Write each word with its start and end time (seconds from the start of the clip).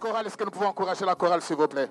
chorale. 0.00 0.26
Est-ce 0.26 0.36
que 0.36 0.44
nous 0.44 0.50
pouvons 0.50 0.66
encourager 0.66 1.04
la 1.04 1.14
chorale, 1.14 1.42
s'il 1.42 1.56
vous 1.56 1.68
plaît? 1.68 1.90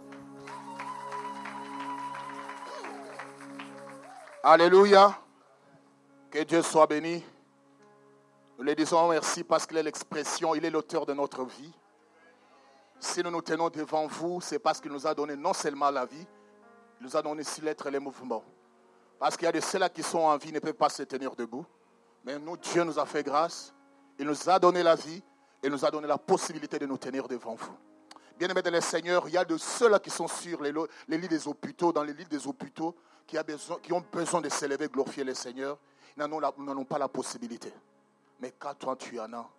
Alléluia. 4.43 5.17
Que 6.31 6.43
Dieu 6.43 6.61
soit 6.61 6.87
béni. 6.87 7.23
Nous 8.57 8.65
lui 8.65 8.75
disons 8.75 9.07
merci 9.07 9.43
parce 9.43 9.65
qu'il 9.65 9.77
est 9.77 9.83
l'expression, 9.83 10.53
il 10.53 10.65
est 10.65 10.69
l'auteur 10.69 11.05
de 11.05 11.13
notre 11.13 11.45
vie. 11.45 11.71
Si 12.99 13.23
nous 13.23 13.31
nous 13.31 13.41
tenons 13.41 13.69
devant 13.69 14.05
vous, 14.07 14.41
c'est 14.41 14.59
parce 14.59 14.81
qu'il 14.81 14.91
nous 14.91 15.07
a 15.07 15.15
donné 15.15 15.37
non 15.37 15.53
seulement 15.53 15.89
la 15.89 16.05
vie, 16.05 16.27
il 16.99 17.05
nous 17.05 17.15
a 17.15 17.21
donné 17.21 17.41
aussi 17.41 17.61
l'être 17.61 17.87
et 17.87 17.91
les 17.91 17.99
mouvements. 17.99 18.43
Parce 19.17 19.37
qu'il 19.37 19.45
y 19.45 19.47
a 19.47 19.53
de 19.53 19.61
ceux-là 19.61 19.87
qui 19.87 20.03
sont 20.03 20.19
en 20.19 20.35
vie, 20.37 20.51
ne 20.51 20.59
peuvent 20.59 20.73
pas 20.73 20.89
se 20.89 21.03
tenir 21.03 21.35
debout. 21.35 21.65
Mais 22.25 22.37
nous, 22.37 22.57
Dieu 22.57 22.83
nous 22.83 22.99
a 22.99 23.05
fait 23.05 23.23
grâce. 23.23 23.73
Il 24.17 24.25
nous 24.25 24.49
a 24.49 24.59
donné 24.59 24.83
la 24.83 24.95
vie 24.95 25.23
et 25.63 25.69
nous 25.69 25.85
a 25.85 25.89
donné 25.89 26.07
la 26.07 26.17
possibilité 26.17 26.77
de 26.77 26.85
nous 26.85 26.97
tenir 26.97 27.27
devant 27.27 27.55
vous. 27.55 27.88
Bien-aimés 28.39 28.61
de 28.61 28.69
le 28.69 28.79
Seigneur, 28.79 29.27
il 29.27 29.33
y 29.33 29.37
a 29.37 29.43
de 29.43 29.57
ceux-là 29.57 29.99
qui 29.99 30.09
sont 30.09 30.29
sur 30.29 30.61
les, 30.61 30.71
lits 31.09 31.27
des 31.27 31.45
hôpitaux, 31.45 31.91
dans 31.91 32.03
les 32.03 32.13
lits 32.13 32.23
des 32.23 32.47
hôpitaux, 32.47 32.95
qui, 33.27 33.37
ont 33.91 34.05
besoin 34.09 34.39
de 34.39 34.47
s'élever, 34.47 34.87
glorifier 34.87 35.25
le 35.25 35.33
Seigneur. 35.33 35.77
Ils 36.15 36.23
n'en 36.23 36.77
ont, 36.77 36.85
pas 36.85 36.97
la 36.97 37.09
possibilité. 37.09 37.73
Mais 38.39 38.53
quand 38.57 38.75
toi 38.75 38.95
tu 38.95 39.19
en 39.19 39.33
as, 39.33 39.49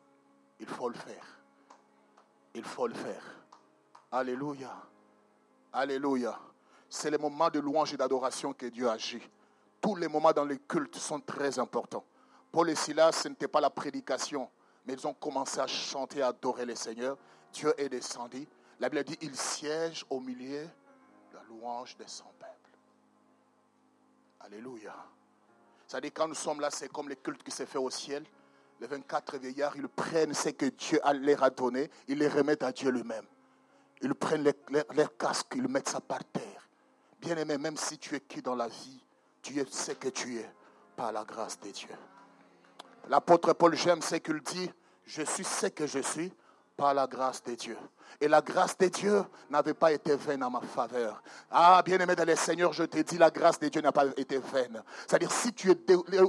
il 0.58 0.66
faut 0.66 0.88
le 0.88 0.94
faire. 0.94 1.26
Il 2.54 2.64
faut 2.64 2.86
le 2.86 2.94
faire. 2.94 3.22
Alléluia. 4.10 4.74
Alléluia. 5.74 6.38
C'est 6.88 7.10
le 7.10 7.18
moment 7.18 7.50
de 7.50 7.60
louange 7.60 7.92
et 7.92 7.98
d'adoration 7.98 8.54
que 8.54 8.64
Dieu 8.64 8.88
agit. 8.88 9.28
Tous 9.78 9.94
les 9.94 10.08
moments 10.08 10.32
dans 10.32 10.46
les 10.46 10.58
cultes 10.58 10.96
sont 10.96 11.20
très 11.20 11.58
importants. 11.58 12.04
Paul 12.50 12.70
et 12.70 12.74
Silas, 12.74 13.12
ce 13.12 13.28
n'était 13.28 13.46
pas 13.46 13.60
la 13.60 13.68
prédication, 13.68 14.48
mais 14.86 14.94
ils 14.94 15.06
ont 15.06 15.12
commencé 15.12 15.60
à 15.60 15.66
chanter, 15.66 16.22
à 16.22 16.28
adorer 16.28 16.64
le 16.64 16.74
Seigneur. 16.74 17.18
Dieu 17.52 17.74
est 17.76 17.90
descendu. 17.90 18.48
La 18.80 18.88
Bible 18.88 19.04
dit, 19.04 19.18
il 19.20 19.36
siège 19.36 20.06
au 20.08 20.20
milieu 20.20 20.62
de 20.62 21.34
la 21.34 21.42
louange 21.48 21.98
de 21.98 22.04
son 22.06 22.24
peuple. 22.38 22.50
Alléluia. 24.40 24.94
Dit, 26.02 26.10
quand 26.10 26.28
nous 26.28 26.34
sommes 26.34 26.60
là, 26.60 26.70
c'est 26.70 26.88
comme 26.88 27.10
les 27.10 27.16
cultes 27.16 27.42
qui 27.42 27.50
se 27.50 27.66
fait 27.66 27.78
au 27.78 27.90
ciel. 27.90 28.24
Les 28.80 28.86
24 28.86 29.36
vieillards, 29.36 29.76
ils 29.76 29.88
prennent 29.88 30.32
ce 30.32 30.48
que 30.48 30.66
Dieu 30.66 30.98
leur 31.12 31.42
a 31.42 31.50
donné, 31.50 31.90
ils 32.08 32.16
les 32.16 32.28
remettent 32.28 32.62
à 32.62 32.72
Dieu 32.72 32.90
lui-même. 32.90 33.26
Ils 34.00 34.14
prennent 34.14 34.50
leur, 34.70 35.16
casque, 35.18 35.52
ils 35.56 35.68
mettent 35.68 35.90
ça 35.90 36.00
par 36.00 36.24
terre. 36.24 36.66
Bien 37.20 37.36
aimé, 37.36 37.58
même 37.58 37.76
si 37.76 37.98
tu 37.98 38.14
es 38.14 38.20
qui 38.20 38.40
dans 38.40 38.54
la 38.54 38.68
vie, 38.68 39.04
tu 39.42 39.60
es 39.60 39.64
que 39.94 40.08
tu 40.08 40.38
es 40.38 40.50
par 40.96 41.12
la 41.12 41.24
grâce 41.24 41.60
de 41.60 41.70
Dieu. 41.70 41.94
L'apôtre 43.08 43.52
Paul, 43.52 43.74
j'aime 43.74 44.00
ce 44.00 44.14
qu'il 44.14 44.40
dit, 44.40 44.70
je 45.04 45.22
suis 45.22 45.44
ce 45.44 45.66
que 45.66 45.86
je 45.86 45.98
suis 45.98 46.32
la 46.94 47.06
grâce 47.06 47.42
de 47.42 47.54
Dieu. 47.54 47.76
Et 48.20 48.28
la 48.28 48.40
grâce 48.40 48.76
de 48.76 48.86
Dieu 48.88 49.22
n'avait 49.48 49.74
pas 49.74 49.92
été 49.92 50.14
vaine 50.16 50.42
en 50.42 50.50
ma 50.50 50.60
faveur. 50.60 51.22
Ah, 51.50 51.82
bien-aimé 51.84 52.14
dans 52.14 52.26
le 52.26 52.36
Seigneur, 52.36 52.72
je 52.72 52.84
te 52.84 52.98
dis, 52.98 53.16
la 53.16 53.30
grâce 53.30 53.58
de 53.58 53.68
Dieu 53.68 53.80
n'a 53.80 53.92
pas 53.92 54.06
été 54.16 54.38
vaine. 54.38 54.82
C'est-à-dire, 55.06 55.30
si 55.30 55.52
tu 55.52 55.70
es 55.70 55.76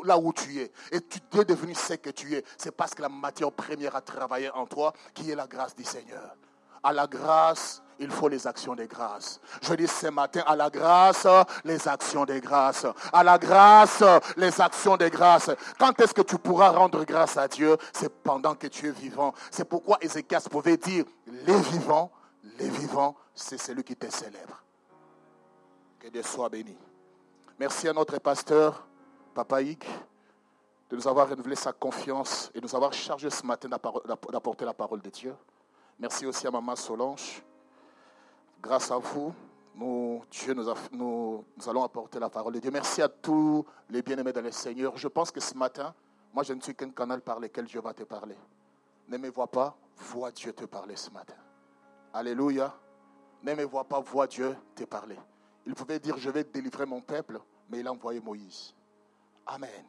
là 0.04 0.18
où 0.18 0.32
tu 0.32 0.62
es 0.62 0.72
et 0.92 1.02
tu 1.02 1.20
es 1.40 1.46
devenu 1.46 1.76
ce 1.76 1.96
que 1.96 2.12
tu 2.12 2.34
es, 2.36 2.44
c'est 2.58 2.72
parce 2.72 2.94
que 2.94 3.02
la 3.02 3.10
matière 3.10 3.52
première 3.52 3.96
a 3.96 4.02
travaillé 4.02 4.50
en 4.52 4.66
toi, 4.66 4.94
qui 5.14 5.32
est 5.32 5.36
la 5.36 5.48
grâce 5.48 5.76
du 5.76 5.84
Seigneur. 5.84 6.36
À 6.84 6.92
la 6.92 7.08
grâce, 7.08 7.82
il 8.00 8.10
faut 8.10 8.28
les 8.28 8.48
actions 8.48 8.74
de 8.76 8.86
grâce. 8.86 9.40
Je 9.62 9.76
dis 9.76 9.88
ce 9.88 10.08
matin, 10.08 10.42
à 10.48 10.56
la 10.56 10.70
grâce, 10.70 11.28
les 11.64 11.88
actions 11.88 12.26
de 12.26 12.40
grâce. 12.40 12.88
À 13.14 13.24
la 13.24 13.38
grâce, 13.38 14.04
les 14.36 14.60
actions 14.60 14.98
de 14.98 15.08
grâce. 15.08 15.52
Quand 15.78 16.00
est-ce 16.00 16.14
que 16.14 16.24
tu 16.24 16.40
pourras 16.40 16.70
rendre 16.70 17.04
grâce 17.06 17.38
à 17.38 17.48
Dieu? 17.48 17.78
C'est 17.94 18.12
pendant 18.24 18.56
que 18.56 18.68
tu 18.68 18.88
es 18.88 18.92
vivant. 18.92 19.34
C'est 19.52 19.66
pourquoi 19.66 20.00
Ézéchias 20.02 20.48
pouvait 20.50 20.78
dire, 20.78 21.06
les 21.28 21.60
vivants, 21.62 22.12
les 22.58 22.70
vivants, 22.70 23.16
c'est 23.36 23.60
celui 23.60 23.84
qui 23.84 23.96
te 23.96 24.10
célèbre. 24.12 24.64
Que 26.00 26.08
Dieu 26.08 26.24
soit 26.24 26.50
béni. 26.50 26.76
Merci 27.60 27.88
à 27.88 27.94
notre 27.94 28.18
pasteur, 28.18 28.88
Papa 29.36 29.62
Ig, 29.62 29.84
de 30.90 30.96
nous 30.96 31.08
avoir 31.08 31.30
renouvelé 31.30 31.56
sa 31.56 31.72
confiance 31.72 32.50
et 32.56 32.60
de 32.60 32.66
nous 32.66 32.76
avoir 32.76 32.92
chargé 32.92 33.30
ce 33.30 33.46
matin 33.46 33.70
d'apporter 33.70 34.66
la 34.66 34.74
parole 34.74 35.02
de 35.02 35.10
Dieu. 35.12 35.36
Merci 36.02 36.26
aussi 36.26 36.48
à 36.48 36.50
Maman 36.52 36.76
Solange. 36.76 37.44
Grâce 38.60 38.90
à 38.90 38.98
vous, 38.98 39.32
nous, 39.76 40.24
Dieu, 40.32 40.56
nous, 40.56 40.66
nous, 40.94 41.46
allons 41.70 41.84
apporter 41.84 42.18
la 42.18 42.28
parole 42.28 42.54
de 42.54 42.60
Dieu. 42.60 42.72
Merci 42.72 43.04
à 43.04 43.08
tous 43.08 43.64
les 43.88 44.02
bien-aimés 44.02 44.34
dans 44.34 44.42
le 44.42 44.50
Seigneur. 44.50 44.98
Je 44.98 45.08
pense 45.08 45.30
que 45.30 45.40
ce 45.40 45.54
matin, 45.54 45.94
moi, 46.34 46.42
je 46.42 46.54
ne 46.54 46.62
suis 46.62 46.74
qu'un 46.74 46.90
canal 46.90 47.22
par 47.22 47.40
lequel 47.40 47.66
Dieu 47.66 47.82
va 47.82 47.94
te 47.94 48.02
parler. 48.02 48.36
Ne 49.10 49.18
me 49.20 49.30
vois 49.30 49.46
pas, 49.46 49.78
vois 49.96 50.32
Dieu 50.32 50.54
te 50.54 50.66
parler 50.66 50.96
ce 50.96 51.12
matin. 51.12 51.36
Alléluia. 52.12 52.74
Ne 53.44 53.54
me 53.54 53.64
vois 53.64 53.84
pas, 53.84 54.00
vois 54.00 54.26
Dieu 54.26 54.58
te 54.74 54.86
parler. 54.86 55.20
Il 55.68 55.76
pouvait 55.76 56.00
dire, 56.00 56.18
je 56.18 56.32
vais 56.32 56.44
délivrer 56.44 56.88
mon 56.88 57.02
peuple, 57.02 57.40
mais 57.70 57.82
il 57.82 57.88
a 57.88 57.92
envoyé 57.92 58.20
Moïse. 58.20 58.74
Amen. 59.46 59.86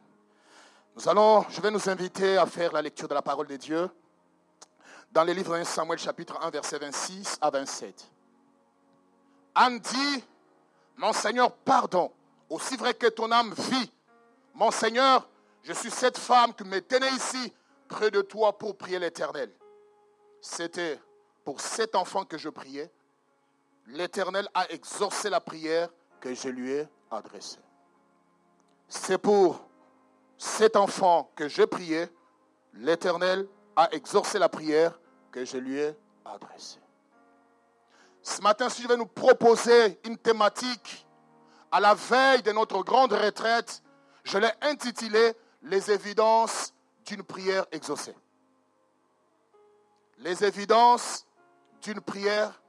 Nous 0.95 1.09
allons, 1.09 1.47
je 1.49 1.59
vais 1.63 1.71
nous 1.71 1.89
inviter 1.89 2.37
à 2.37 2.45
faire 2.45 2.71
la 2.71 2.83
lecture 2.83 3.09
de 3.09 3.15
la 3.15 3.23
parole 3.23 3.47
de 3.47 3.57
Dieu 3.57 3.89
dans 5.13 5.25
le 5.25 5.33
livre 5.33 5.55
1 5.55 5.65
Samuel 5.65 5.99
chapitre 5.99 6.39
1 6.43 6.51
verset 6.51 6.79
26 6.79 7.39
à 7.41 7.51
27. 7.51 8.11
Anne 9.55 9.79
dit, 9.79 10.25
mon 10.97 11.13
Seigneur, 11.13 11.53
pardon, 11.53 12.11
aussi 12.49 12.77
vrai 12.77 12.95
que 12.95 13.09
ton 13.09 13.31
âme 13.31 13.53
vit. 13.53 13.93
Mon 14.55 14.71
Seigneur, 14.71 15.29
je 15.63 15.73
suis 15.75 15.91
cette 15.91 16.17
femme 16.17 16.55
qui 16.55 16.65
me 16.65 16.81
tenait 16.81 17.13
ici 17.13 17.53
près 17.89 18.11
de 18.11 18.23
toi 18.23 18.57
pour 18.57 18.77
prier 18.77 18.99
l'Éternel. 18.99 19.53
C'était 20.41 20.99
pour 21.45 21.61
cet 21.61 21.95
enfant 21.95 22.25
que 22.25 22.39
je 22.39 22.49
priais. 22.49 22.91
L'Éternel 23.89 24.49
a 24.55 24.71
exaucé 24.71 25.29
la 25.29 25.41
prière 25.41 25.91
que 26.21 26.35
je 26.35 26.49
lui 26.49 26.71
ai 26.71 26.89
adressée. 27.11 27.61
C'est 28.89 29.19
pour 29.19 29.69
cet 30.39 30.77
enfant 30.77 31.31
que 31.37 31.49
je 31.49 31.63
priais. 31.63 32.11
L'Éternel 32.75 33.47
a 33.77 33.93
exaucé 33.93 34.39
la 34.39 34.49
prière 34.49 34.99
que 35.33 35.45
je 35.45 35.57
lui 35.57 35.79
ai 35.79 35.97
adressé. 36.25 36.79
Ce 38.23 38.41
matin, 38.41 38.69
si 38.69 38.83
je 38.83 38.89
vais 38.89 38.97
nous 38.97 39.07
proposer 39.07 39.99
une 40.05 40.17
thématique 40.17 41.07
à 41.73 41.81
la 41.81 41.95
veille 41.95 42.43
de 42.43 42.53
notre 42.53 42.83
grande 42.85 43.13
retraite, 43.15 43.83
je 44.23 44.39
l'ai 44.39 44.53
intitulé 44.61 45.35
Les 45.65 45.93
évidences 45.93 46.75
d'une 47.07 47.23
prière 47.23 47.67
exaucée. 47.71 48.17
Les 50.19 50.45
évidences 50.45 51.25
d'une 51.81 52.01
prière. 52.01 52.61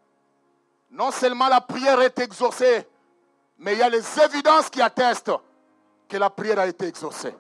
Non 0.92 1.10
seulement 1.10 1.48
la 1.48 1.60
prière 1.60 2.00
est 2.02 2.20
exaucée, 2.20 2.88
mais 3.58 3.74
il 3.74 3.80
y 3.80 3.82
a 3.82 3.90
les 3.90 4.20
évidences 4.20 4.70
qui 4.70 4.80
attestent 4.80 5.32
que 6.08 6.18
la 6.18 6.30
prière 6.30 6.60
a 6.60 6.68
été 6.68 6.86
exaucée. 6.86 7.36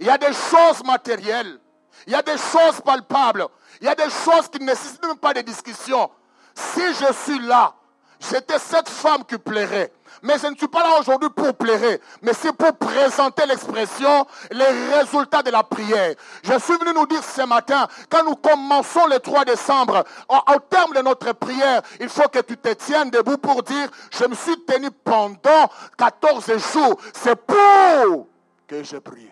Il 0.00 0.06
y 0.06 0.10
a 0.10 0.18
des 0.18 0.32
choses 0.32 0.82
matérielles 0.84 1.60
il 2.06 2.12
y 2.12 2.16
a 2.16 2.22
des 2.22 2.36
choses 2.36 2.80
palpables. 2.84 3.46
Il 3.80 3.86
y 3.86 3.90
a 3.90 3.94
des 3.94 4.10
choses 4.10 4.48
qui 4.50 4.58
ne 4.60 4.66
nécessitent 4.66 5.04
même 5.04 5.18
pas 5.18 5.34
de 5.34 5.40
discussion. 5.40 6.10
Si 6.54 6.80
je 6.80 7.12
suis 7.24 7.38
là, 7.40 7.74
j'étais 8.20 8.58
cette 8.58 8.88
femme 8.88 9.24
qui 9.24 9.36
plairait. 9.38 9.92
Mais 10.22 10.38
je 10.38 10.46
ne 10.46 10.56
suis 10.56 10.68
pas 10.68 10.82
là 10.82 10.98
aujourd'hui 10.98 11.28
pour 11.30 11.54
plairer, 11.54 12.00
mais 12.22 12.32
c'est 12.32 12.52
pour 12.52 12.74
présenter 12.76 13.44
l'expression, 13.46 14.26
les 14.50 14.96
résultats 14.96 15.42
de 15.42 15.50
la 15.50 15.62
prière. 15.62 16.14
Je 16.42 16.58
suis 16.58 16.76
venu 16.78 16.92
nous 16.94 17.06
dire 17.06 17.22
ce 17.22 17.42
matin, 17.42 17.86
quand 18.08 18.24
nous 18.24 18.36
commençons 18.36 19.06
le 19.06 19.18
3 19.18 19.44
décembre, 19.44 20.04
au, 20.28 20.58
terme 20.70 20.94
de 20.94 21.02
notre 21.02 21.32
prière, 21.32 21.82
il 22.00 22.08
faut 22.08 22.28
que 22.28 22.40
tu 22.40 22.56
te 22.56 22.72
tiennes 22.72 23.10
debout 23.10 23.38
pour 23.38 23.62
dire, 23.62 23.88
je 24.10 24.24
me 24.24 24.34
suis 24.34 24.58
tenu 24.64 24.90
pendant 24.90 25.70
14 25.98 26.46
jours. 26.72 26.96
C'est 27.12 27.36
pour 27.36 28.26
que 28.66 28.82
je 28.82 28.96
prie. 28.96 29.30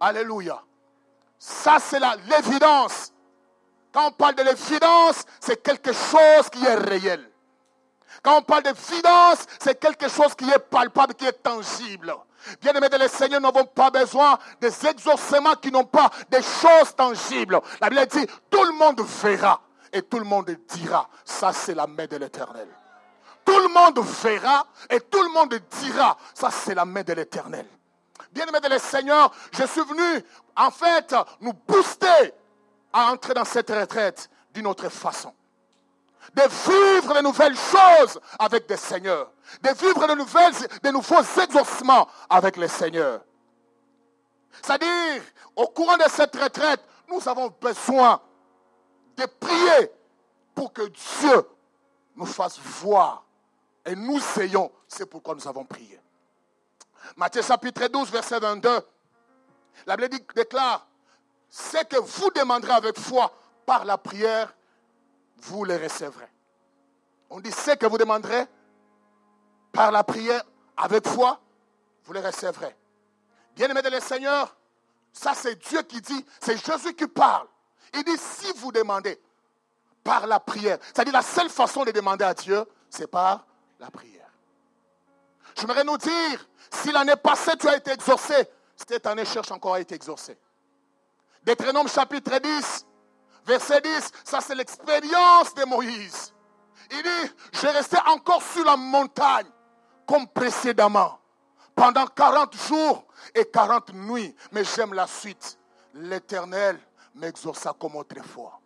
Alléluia. 0.00 0.62
Ça, 1.38 1.78
c'est 1.78 2.00
l'évidence. 2.28 3.12
Quand 3.92 4.08
on 4.08 4.12
parle 4.12 4.34
de 4.36 4.42
l'évidence, 4.42 5.24
c'est 5.40 5.62
quelque 5.62 5.92
chose 5.92 6.48
qui 6.50 6.64
est 6.64 6.74
réel. 6.74 7.30
Quand 8.22 8.38
on 8.38 8.42
parle 8.42 8.62
d'évidence, 8.62 9.46
c'est 9.60 9.78
quelque 9.78 10.08
chose 10.08 10.34
qui 10.34 10.48
est 10.48 10.58
palpable, 10.58 11.14
qui 11.14 11.26
est 11.26 11.42
tangible. 11.42 12.14
Bien 12.60 12.72
aimés 12.72 12.88
de 12.88 12.96
les 12.96 13.08
Seigneur, 13.08 13.40
nous 13.40 13.46
n'avons 13.46 13.66
pas 13.66 13.90
besoin 13.90 14.38
des 14.60 14.86
exaucements 14.86 15.54
qui 15.54 15.70
n'ont 15.70 15.84
pas 15.84 16.10
des 16.30 16.42
choses 16.42 16.94
tangibles. 16.96 17.60
La 17.80 17.90
Bible 17.90 18.06
dit, 18.06 18.26
tout 18.50 18.64
le 18.64 18.72
monde 18.72 19.00
verra 19.22 19.60
et 19.92 20.02
tout 20.02 20.18
le 20.18 20.24
monde 20.24 20.50
dira, 20.68 21.08
ça 21.24 21.52
c'est 21.52 21.74
la 21.74 21.86
main 21.86 22.06
de 22.06 22.16
l'éternel. 22.16 22.68
Tout 23.44 23.58
le 23.58 23.68
monde 23.68 23.98
verra 24.22 24.66
et 24.88 25.00
tout 25.00 25.22
le 25.22 25.28
monde 25.30 25.54
dira, 25.80 26.16
ça 26.34 26.50
c'est 26.50 26.74
la 26.74 26.84
main 26.84 27.02
de 27.02 27.12
l'éternel. 27.12 27.66
Bien 28.32 28.46
aimés 28.46 28.60
de 28.60 28.68
les 28.68 28.78
Seigneur, 28.78 29.32
je 29.52 29.64
suis 29.64 29.82
venu 29.82 30.24
en 30.56 30.70
fait 30.70 31.14
nous 31.40 31.52
booster 31.52 32.32
à 32.92 33.12
entrer 33.12 33.34
dans 33.34 33.44
cette 33.44 33.70
retraite 33.70 34.30
d'une 34.52 34.66
autre 34.66 34.88
façon 34.88 35.34
de 36.34 36.42
vivre 36.42 37.14
de 37.14 37.22
nouvelles 37.22 37.56
choses 37.56 38.20
avec 38.38 38.66
des 38.68 38.76
seigneurs, 38.76 39.32
de 39.62 39.70
vivre 39.70 40.06
de, 40.06 40.14
nouvelles, 40.14 40.54
de 40.82 40.90
nouveaux 40.90 41.22
exaucements 41.42 42.08
avec 42.28 42.56
les 42.56 42.68
seigneurs. 42.68 43.22
C'est-à-dire, 44.62 45.22
au 45.56 45.66
courant 45.68 45.96
de 45.96 46.08
cette 46.08 46.36
retraite, 46.36 46.80
nous 47.08 47.26
avons 47.28 47.52
besoin 47.60 48.20
de 49.16 49.26
prier 49.26 49.90
pour 50.54 50.72
que 50.72 50.82
Dieu 50.82 51.46
nous 52.16 52.26
fasse 52.26 52.58
voir 52.58 53.24
et 53.84 53.94
nous 53.94 54.20
ayons. 54.40 54.70
C'est 54.86 55.06
pourquoi 55.06 55.34
nous 55.34 55.48
avons 55.48 55.64
prié. 55.64 55.98
Matthieu 57.16 57.42
chapitre 57.42 57.88
12, 57.88 58.10
verset 58.10 58.38
22. 58.38 58.80
La 59.86 59.96
Bible 59.96 60.18
déclare, 60.34 60.86
c'est 61.48 61.88
que 61.88 61.96
vous 61.96 62.30
demanderez 62.30 62.72
avec 62.72 62.98
foi 62.98 63.32
par 63.66 63.84
la 63.84 63.98
prière, 63.98 64.54
vous 65.42 65.64
les 65.64 65.76
recevrez. 65.76 66.28
On 67.30 67.40
dit 67.40 67.52
ce 67.52 67.72
que 67.72 67.86
vous 67.86 67.98
demanderez 67.98 68.44
par 69.72 69.90
la 69.90 70.04
prière 70.04 70.42
avec 70.76 71.06
foi, 71.06 71.40
vous 72.04 72.12
les 72.12 72.20
recevrez. 72.20 72.76
Bien-aimés 73.54 73.82
de 73.82 73.90
le 73.90 74.00
Seigneur, 74.00 74.56
ça 75.12 75.34
c'est 75.34 75.56
Dieu 75.56 75.82
qui 75.82 76.00
dit, 76.00 76.24
c'est 76.40 76.56
Jésus 76.64 76.94
qui 76.94 77.06
parle. 77.06 77.46
Il 77.94 78.04
dit 78.04 78.16
si 78.16 78.52
vous 78.56 78.72
demandez 78.72 79.20
par 80.04 80.26
la 80.26 80.40
prière, 80.40 80.78
c'est-à-dire 80.82 81.12
la 81.12 81.22
seule 81.22 81.50
façon 81.50 81.84
de 81.84 81.90
demander 81.90 82.24
à 82.24 82.34
Dieu, 82.34 82.64
c'est 82.88 83.06
par 83.06 83.46
la 83.78 83.90
prière. 83.90 84.29
Je 85.56 85.62
voudrais 85.62 85.84
nous 85.84 85.98
dire, 85.98 86.48
si 86.70 86.92
l'année 86.92 87.16
passée 87.16 87.52
tu 87.58 87.68
as 87.68 87.76
été 87.76 87.92
exaucé, 87.92 88.34
cette 88.76 89.06
année 89.06 89.24
cherche 89.24 89.50
encore 89.50 89.74
à 89.74 89.80
être 89.80 89.92
exaucé. 89.92 90.38
Deutéronome 91.44 91.88
chapitre 91.88 92.38
10, 92.38 92.86
Verset 93.46 93.80
10, 93.80 94.12
ça 94.24 94.40
c'est 94.40 94.54
l'expérience 94.54 95.54
de 95.54 95.64
Moïse. 95.64 96.32
Il 96.90 97.02
dit, 97.02 97.32
je 97.52 97.66
restais 97.66 97.98
encore 98.06 98.42
sur 98.42 98.64
la 98.64 98.76
montagne 98.76 99.46
comme 100.06 100.26
précédemment, 100.28 101.18
pendant 101.74 102.06
40 102.06 102.56
jours 102.56 103.04
et 103.34 103.44
40 103.44 103.92
nuits. 103.94 104.34
Mais 104.52 104.64
j'aime 104.64 104.92
la 104.94 105.06
suite. 105.06 105.58
L'Éternel 105.94 106.78
m'exauça 107.14 107.74
comme 107.78 107.96
autrefois. 107.96 108.60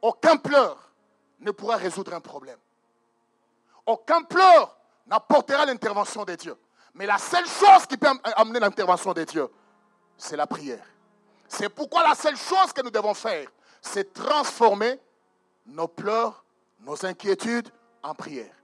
aucun 0.00 0.36
pleur 0.36 0.92
ne 1.40 1.50
pourra 1.50 1.76
résoudre 1.76 2.14
un 2.14 2.20
problème. 2.20 2.58
Aucun 3.84 4.22
pleur 4.22 4.76
n'apportera 5.06 5.66
l'intervention 5.66 6.24
de 6.24 6.34
Dieu. 6.36 6.56
Mais 6.94 7.06
la 7.06 7.18
seule 7.18 7.46
chose 7.46 7.86
qui 7.86 7.96
peut 7.96 8.08
amener 8.36 8.60
l'intervention 8.60 9.12
de 9.12 9.24
Dieu, 9.24 9.48
c'est 10.16 10.36
la 10.36 10.46
prière. 10.46 10.84
C'est 11.60 11.68
pourquoi 11.68 12.02
la 12.02 12.14
seule 12.14 12.38
chose 12.38 12.72
que 12.74 12.80
nous 12.80 12.90
devons 12.90 13.12
faire, 13.12 13.46
c'est 13.82 14.14
transformer 14.14 14.98
nos 15.66 15.88
pleurs, 15.88 16.42
nos 16.80 17.04
inquiétudes 17.04 17.68
en 18.02 18.14
prière. 18.14 18.54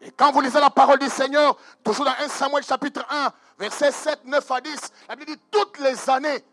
Et 0.00 0.10
quand 0.10 0.32
vous 0.32 0.40
lisez 0.40 0.58
la 0.58 0.68
parole 0.68 0.98
du 0.98 1.08
Seigneur, 1.08 1.56
toujours 1.84 2.06
dans 2.06 2.14
1 2.18 2.26
Samuel 2.26 2.64
chapitre 2.64 3.06
1, 3.08 3.32
versets 3.56 3.92
7, 3.92 4.24
9 4.24 4.50
à 4.50 4.60
10, 4.60 4.92
la 5.08 5.14
Bible 5.14 5.30
dit 5.30 5.40
toutes 5.48 5.78
les 5.78 6.10
années, 6.10 6.44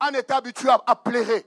on 0.00 0.08
était 0.14 0.32
habitué 0.32 0.70
à 0.70 0.96
pleurer. 0.96 1.44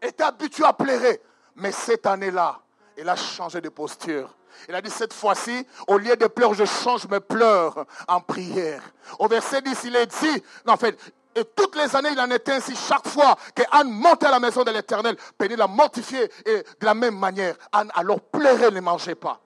Était 0.00 0.22
habitué 0.22 0.64
à 0.64 0.72
pleurer. 0.72 1.20
Mais 1.56 1.72
cette 1.72 2.06
année-là, 2.06 2.60
il 2.96 3.08
a 3.08 3.16
changé 3.16 3.60
de 3.60 3.68
posture. 3.68 4.32
Il 4.68 4.74
a 4.76 4.80
dit 4.80 4.90
cette 4.90 5.12
fois-ci, 5.12 5.66
au 5.88 5.98
lieu 5.98 6.14
de 6.14 6.26
pleurs, 6.28 6.54
je 6.54 6.66
change 6.66 7.08
mes 7.08 7.18
pleurs 7.18 7.84
en 8.06 8.20
prière. 8.20 8.80
Au 9.18 9.26
verset 9.26 9.60
10, 9.60 9.76
il 9.84 9.96
est 9.96 10.06
dit, 10.06 10.42
en 10.68 10.76
fait, 10.76 10.96
et 11.34 11.44
toutes 11.44 11.76
les 11.76 11.94
années, 11.96 12.10
il 12.12 12.20
en 12.20 12.30
était 12.30 12.52
ainsi. 12.52 12.74
Chaque 12.76 13.08
fois 13.08 13.36
qu'Anne 13.54 13.90
montait 13.90 14.26
à 14.26 14.30
la 14.30 14.40
maison 14.40 14.62
de 14.64 14.70
l'Éternel, 14.70 15.16
Péni 15.38 15.56
la 15.56 15.66
mortifier 15.66 16.30
et 16.44 16.58
de 16.58 16.86
la 16.86 16.94
même 16.94 17.18
manière, 17.18 17.56
Anne 17.72 17.90
alors 17.94 18.20
pleurait, 18.20 18.70
ne 18.70 18.80
mangeait 18.80 19.14
pas. 19.14 19.40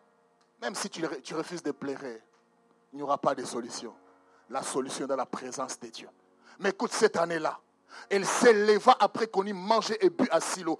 Même 0.61 0.75
si 0.75 0.91
tu, 0.91 1.05
refuses 1.35 1.63
de 1.63 1.71
pleurer, 1.71 2.23
il 2.93 2.97
n'y 2.97 3.03
aura 3.03 3.19
pas 3.19 3.35
de 3.35 3.45
solution. 3.45 3.95
La 4.51 4.63
solution 4.63 5.05
est 5.05 5.09
dans 5.09 5.17
la 5.17 5.27
présence 5.27 5.79
de 5.79 5.89
Dieu. 5.89 6.09
Mais 6.59 6.71
écoute, 6.71 6.93
cette 6.93 7.17
année-là, 7.17 7.59
elle 8.11 8.25
s'éleva 8.25 8.97
après 8.99 9.27
qu'on 9.27 9.45
y 9.45 9.53
mangeait 9.53 9.99
et 10.01 10.11
bu 10.11 10.27
à 10.31 10.41
Silo. 10.41 10.79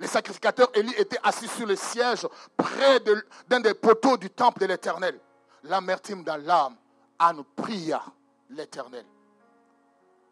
Les 0.00 0.06
sacrificateurs 0.06 0.70
Élie 0.74 0.94
étaient 0.96 1.18
assis 1.22 1.48
sur 1.48 1.66
le 1.66 1.76
siège 1.76 2.26
près 2.56 3.00
d'un 3.48 3.60
des 3.60 3.74
poteaux 3.74 4.16
du 4.16 4.30
temple 4.30 4.60
de 4.60 4.66
l'Éternel. 4.66 5.18
L'amertume 5.64 6.24
dans 6.24 6.36
l'âme, 6.36 6.76
Anne 7.18 7.42
pria 7.54 8.02
l'Éternel. 8.50 9.04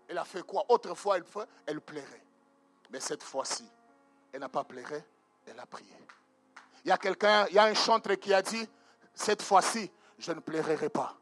Elle 0.08 0.18
a 0.18 0.24
fait 0.24 0.42
quoi? 0.42 0.64
Autrefois, 0.68 1.16
elle, 1.66 1.80
plairait. 1.80 2.24
Mais 2.90 3.00
cette 3.00 3.22
fois-ci, 3.22 3.64
elle 4.32 4.40
n'a 4.40 4.48
pas 4.48 4.64
pleuré, 4.64 5.02
elle 5.46 5.58
a 5.58 5.66
prié. 5.66 5.96
Il 6.84 6.88
y 6.88 6.92
a 6.92 6.98
quelqu'un, 6.98 7.46
il 7.48 7.54
y 7.54 7.58
a 7.58 7.64
un 7.64 7.74
chanteur 7.74 8.18
qui 8.18 8.34
a 8.34 8.42
dit, 8.42 8.68
cette 9.14 9.42
fois-ci, 9.42 9.90
je 10.18 10.32
ne 10.32 10.40
plairai 10.40 10.88
pas. 10.88 11.14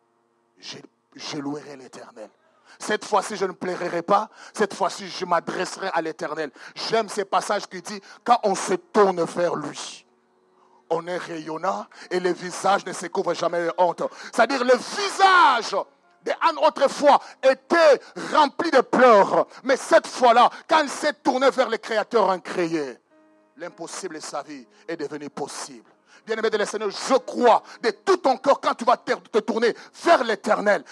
Je, 0.59 0.79
je 1.15 1.37
louerai 1.39 1.77
l'éternel. 1.77 2.31
Cette 2.79 3.05
fois-ci, 3.05 3.37
je 3.37 3.45
ne 3.45 3.53
plairai 3.53 4.03
pas. 4.03 4.29
Cette 4.53 4.75
fois-ci, 4.75 5.09
je 5.09 5.25
m'adresserai 5.25 5.91
à 5.93 6.03
l'éternel. 6.03 6.51
J'aime 6.75 7.09
ces 7.09 7.25
passages 7.25 7.67
qui 7.67 7.81
dit, 7.83 8.01
quand 8.25 8.41
on 8.43 8.55
se 8.55 8.75
tourne 8.75 9.23
vers 9.23 9.55
lui, 9.55 10.07
on 10.91 11.07
est 11.07 11.17
rayonnant 11.17 11.87
et 12.11 12.21
le 12.21 12.33
visage 12.33 12.85
ne 12.85 12.93
se 12.93 13.07
couvre 13.07 13.35
jamais 13.35 13.65
de 13.65 13.73
honte. 13.79 14.03
C'est-à-dire 14.33 14.65
le 14.65 14.75
visage 14.77 15.77
Anne 16.31 16.59
autrefois 16.67 17.21
était 17.43 18.01
rempli 18.33 18.71
de 18.71 18.81
pleurs. 18.81 19.47
Mais 19.65 19.77
cette 19.77 20.07
fois-là, 20.07 20.51
quand 20.69 20.81
elle 20.81 20.89
s'est 20.89 21.15
tournée 21.15 21.51
vers 21.51 21.69
le 21.69 21.77
Créateur 21.77 22.31
incréé, 22.31 22.99
l'impossible 23.57 24.17
de 24.17 24.21
sa 24.21 24.43
vie 24.43 24.67
est 24.89 24.97
devenu 24.97 25.29
possible. 25.29 25.92
Bien-aimé 26.25 26.51
de 26.51 26.65
Seigneur, 26.65 26.89
je 26.91 27.15
crois 27.15 27.65
de 27.83 27.91
tout 27.91 28.17
ton 28.19 28.37
cœur 28.37 28.61
quand 28.61 28.75
tu 28.75 28.85
vas 28.85 28.97
te, 28.97 29.39
tourner 29.41 29.75
vers 30.05 30.23
l'éternel. 30.23 30.85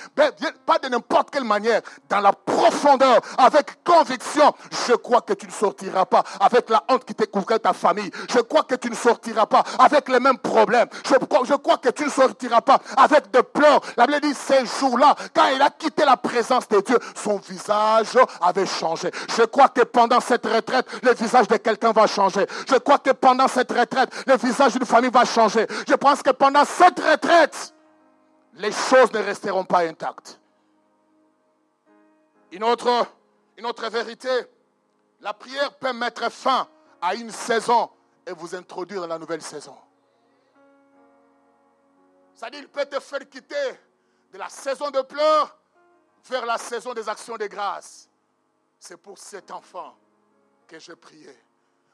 Pas 0.67 0.79
de 0.79 0.89
n'importe 0.89 1.31
quelle 1.31 1.45
manière, 1.45 1.83
dans 2.09 2.19
la 2.19 2.33
profondeur, 2.33 3.21
avec 3.39 3.85
conviction. 3.85 4.53
Je 4.89 4.95
crois 4.95 5.21
que 5.21 5.35
tu 5.35 5.47
ne 5.47 5.53
sortiras 5.53 6.05
pas 6.05 6.25
avec 6.41 6.69
la 6.69 6.83
honte 6.89 7.05
qui 7.05 7.15
t'écouvrait 7.15 7.61
ta 7.61 7.73
famille. 7.73 8.11
Je 8.29 8.41
crois 8.41 8.65
que 8.65 8.75
tu 8.75 8.91
ne 8.91 8.97
sortiras 8.97 9.47
pas 9.47 9.63
avec 9.79 10.09
les 10.09 10.19
mêmes 10.19 10.39
problèmes. 10.39 10.89
Je 11.07 11.15
crois, 11.15 11.43
je 11.45 11.55
crois 11.55 11.79
que 11.79 11.91
tu 11.91 12.07
ne 12.07 12.11
sortiras 12.11 12.61
pas 12.63 12.81
avec 12.97 13.31
de 13.31 13.41
pleurs. 13.41 13.81
La 13.97 14.09
Bible 14.09 14.23
dit 14.23 14.35
ces 14.35 14.67
jours-là, 14.67 15.15
quand 15.33 15.47
il 15.55 15.63
a 15.63 15.71
quitté 15.71 16.05
la 16.05 16.17
présence 16.17 16.67
de 16.67 16.81
Dieu, 16.81 16.99
son 17.15 17.37
visage 17.37 18.19
avait 18.41 18.67
changé. 18.67 19.13
Je 19.37 19.43
crois 19.43 19.69
que 19.69 19.83
pendant 19.83 20.19
cette 20.19 20.45
retraite, 20.45 20.87
le 21.05 21.15
visage 21.15 21.47
de 21.47 21.57
quelqu'un 21.57 21.93
va 21.93 22.09
changer. 22.09 22.47
Je 22.69 22.77
crois 22.79 22.99
que 22.99 23.11
pendant 23.11 23.47
cette 23.47 23.71
retraite, 23.71 24.11
le 24.27 24.37
visage 24.37 24.73
d'une 24.73 24.87
famille 24.87 25.11
va 25.11 25.20
Je 25.25 25.95
pense 25.95 26.23
que 26.23 26.31
pendant 26.31 26.65
cette 26.65 26.99
retraite, 26.99 27.75
les 28.55 28.73
choses 28.73 29.13
ne 29.13 29.19
resteront 29.19 29.65
pas 29.65 29.81
intactes. 29.81 30.41
Une 32.53 32.65
autre, 32.65 33.07
une 33.57 33.67
autre 33.67 33.89
vérité, 33.89 34.29
la 35.21 35.33
prière 35.33 35.75
peut 35.75 35.93
mettre 35.93 36.31
fin 36.31 36.69
à 37.01 37.15
une 37.15 37.31
saison 37.31 37.91
et 38.27 38.33
vous 38.33 38.55
introduire 38.55 39.07
la 39.07 39.19
nouvelle 39.19 39.43
saison. 39.43 39.77
C'est-à-dire, 42.35 42.61
il 42.61 42.69
peut 42.69 42.87
te 42.87 42.99
faire 43.01 43.29
quitter 43.29 43.79
de 44.33 44.39
la 44.39 44.49
saison 44.49 44.91
de 44.91 45.03
pleurs 45.03 45.57
vers 46.25 46.47
la 46.47 46.59
saison 46.59 46.95
des 46.95 47.09
actions 47.09 47.37
de 47.37 47.47
grâce. 47.47 48.09
C'est 48.79 48.97
pour 48.97 49.19
cet 49.19 49.51
enfant 49.51 49.95
que 50.67 50.79
je 50.79 50.93
priais. 50.93 51.39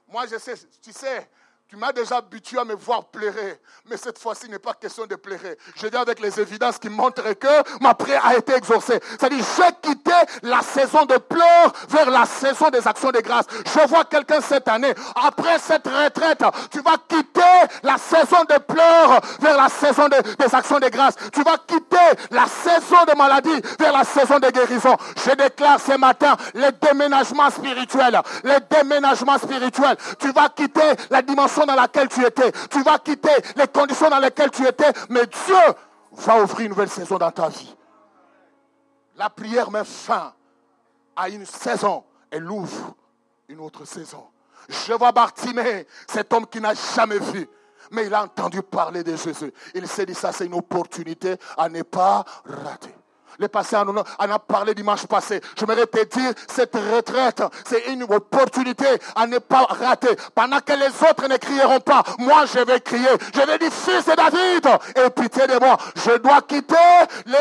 Moi, 0.09 0.27
je 0.27 0.39
sais, 0.39 0.55
tu 0.81 0.93
sais, 0.93 1.29
tu 1.69 1.77
m'as 1.77 1.91
déjà 1.93 2.19
habitué 2.19 2.59
à 2.59 2.65
me 2.65 2.75
voir 2.75 3.07
pleurer, 3.07 3.61
mais 3.87 3.97
cette 3.97 4.21
fois-ci, 4.21 4.43
il 4.45 4.53
n'est 4.53 4.59
pas 4.61 4.75
question 4.75 5.05
de 5.05 5.17
pleurer. 5.17 5.59
Je 5.75 5.89
dis 5.89 5.97
avec 5.97 6.21
les 6.21 6.39
évidences 6.39 6.79
qui 6.79 6.89
montrent 6.89 7.33
que 7.33 7.83
ma 7.83 7.93
prière 7.93 8.25
a 8.25 8.37
été 8.37 8.55
exaucée. 8.55 9.01
C'est-à-dire, 9.11 9.45
j'ai 9.57 9.91
quitté 9.91 10.13
la 10.43 10.61
saison 10.61 11.05
de 11.07 11.17
pleurs 11.17 11.73
vers 11.89 12.09
la 12.09 12.25
saison 12.25 12.69
des 12.71 12.87
actions 12.87 13.11
de 13.11 13.19
grâce. 13.19 13.47
Je 13.65 13.89
vois 13.89 14.05
quelqu'un 14.05 14.41
cette 14.41 14.69
année, 14.69 14.95
après 15.17 15.59
cette 15.59 15.89
retraite, 15.89 16.45
tu 16.71 16.81
vas 16.83 16.99
quitter 17.09 17.41
la 17.83 17.99
saison 17.99 18.45
de 18.49 18.59
pleurs 18.59 19.21
vers 19.41 19.57
la 19.57 19.69
saison 19.69 20.07
des 20.09 20.55
actions 20.55 20.79
de 20.79 20.89
grâce. 20.89 21.17
Tu 21.33 21.43
vas 21.43 21.59
quitter 21.67 21.97
la 22.31 22.47
saison 22.47 23.05
de 23.09 23.17
maladie 23.19 23.61
vers 23.81 23.93
la 23.93 24.05
saison 24.05 24.39
de 24.39 24.51
guérison. 24.51 24.97
Je 25.17 25.35
déclare 25.35 25.81
ce 25.81 25.99
matin 25.99 26.37
le 26.55 26.71
déménagement 26.81 27.51
spirituel. 27.51 28.21
Le 28.45 28.59
déménagement 28.71 29.37
spirituel. 29.39 29.97
Tu 30.21 30.31
vas 30.31 30.49
quitter 30.49 30.93
la 31.11 31.23
dimension 31.23 31.56
dans 31.65 31.75
laquelle 31.75 32.09
tu 32.09 32.25
étais. 32.25 32.53
Tu 32.71 32.83
vas 32.83 32.99
quitter 32.99 33.31
les 33.57 33.69
conditions 33.69 34.11
dans 34.11 34.19
lesquelles 34.19 34.51
tu 34.51 34.67
étais. 34.67 34.91
Mais 35.09 35.27
Dieu 35.27 35.75
va 36.13 36.43
ouvrir 36.43 36.67
une 36.67 36.71
nouvelle 36.71 36.91
saison 36.91 37.17
dans 37.17 37.31
ta 37.31 37.49
vie. 37.49 37.75
La 39.17 39.31
prière 39.31 39.71
met 39.71 39.85
fin 39.85 40.35
à 41.15 41.29
une 41.29 41.47
saison. 41.47 42.05
Elle 42.31 42.51
ouvre 42.51 42.95
une 43.49 43.61
autre 43.61 43.85
saison. 43.85 44.27
Je 44.69 44.93
vois 44.93 45.13
Bartimée, 45.13 45.87
cet 46.09 46.33
homme 46.33 46.47
qui 46.47 46.61
n'a 46.61 46.75
jamais 46.75 47.19
vu. 47.19 47.49
Mais 47.93 48.07
il 48.07 48.15
a 48.15 48.25
entendu 48.25 48.63
parler 48.63 49.05
de 49.05 49.15
Jésus. 49.17 49.53
Il 49.75 49.87
s'est 49.87 50.07
dit, 50.07 50.15
ça 50.15 50.33
c'est 50.33 50.47
une 50.47 50.55
opportunité 50.55 51.37
à 51.57 51.69
ne 51.69 51.83
pas 51.83 52.25
rater. 52.45 52.95
Le 53.39 53.49
passé 53.49 53.77
en 53.77 53.97
a 53.97 54.39
parlé 54.39 54.75
dimanche 54.75 55.07
passé. 55.07 55.41
Je 55.59 55.67
me 55.67 55.75
te 55.85 56.05
dire, 56.05 56.33
cette 56.49 56.75
retraite, 56.75 57.43
c'est 57.69 57.87
une 57.93 58.05
opportunité 58.05 58.87
à 59.15 59.27
ne 59.27 59.39
pas 59.39 59.67
rater. 59.69 60.17
Pendant 60.35 60.61
que 60.61 60.73
les 60.73 60.89
autres 61.09 61.29
ne 61.29 61.37
crieront 61.37 61.81
pas, 61.81 62.03
moi 62.19 62.45
je 62.47 62.61
vais 62.61 62.81
crier. 62.81 63.09
Je 63.35 63.41
vais 63.41 63.59
dire, 63.59 63.73
fils 63.73 64.05
de 64.07 64.15
David, 64.15 64.67
et 64.97 65.11
pitié 65.11 65.47
de 65.47 65.59
moi. 65.59 65.77
Je 65.97 66.19
dois 66.19 66.41
quitter 66.43 66.77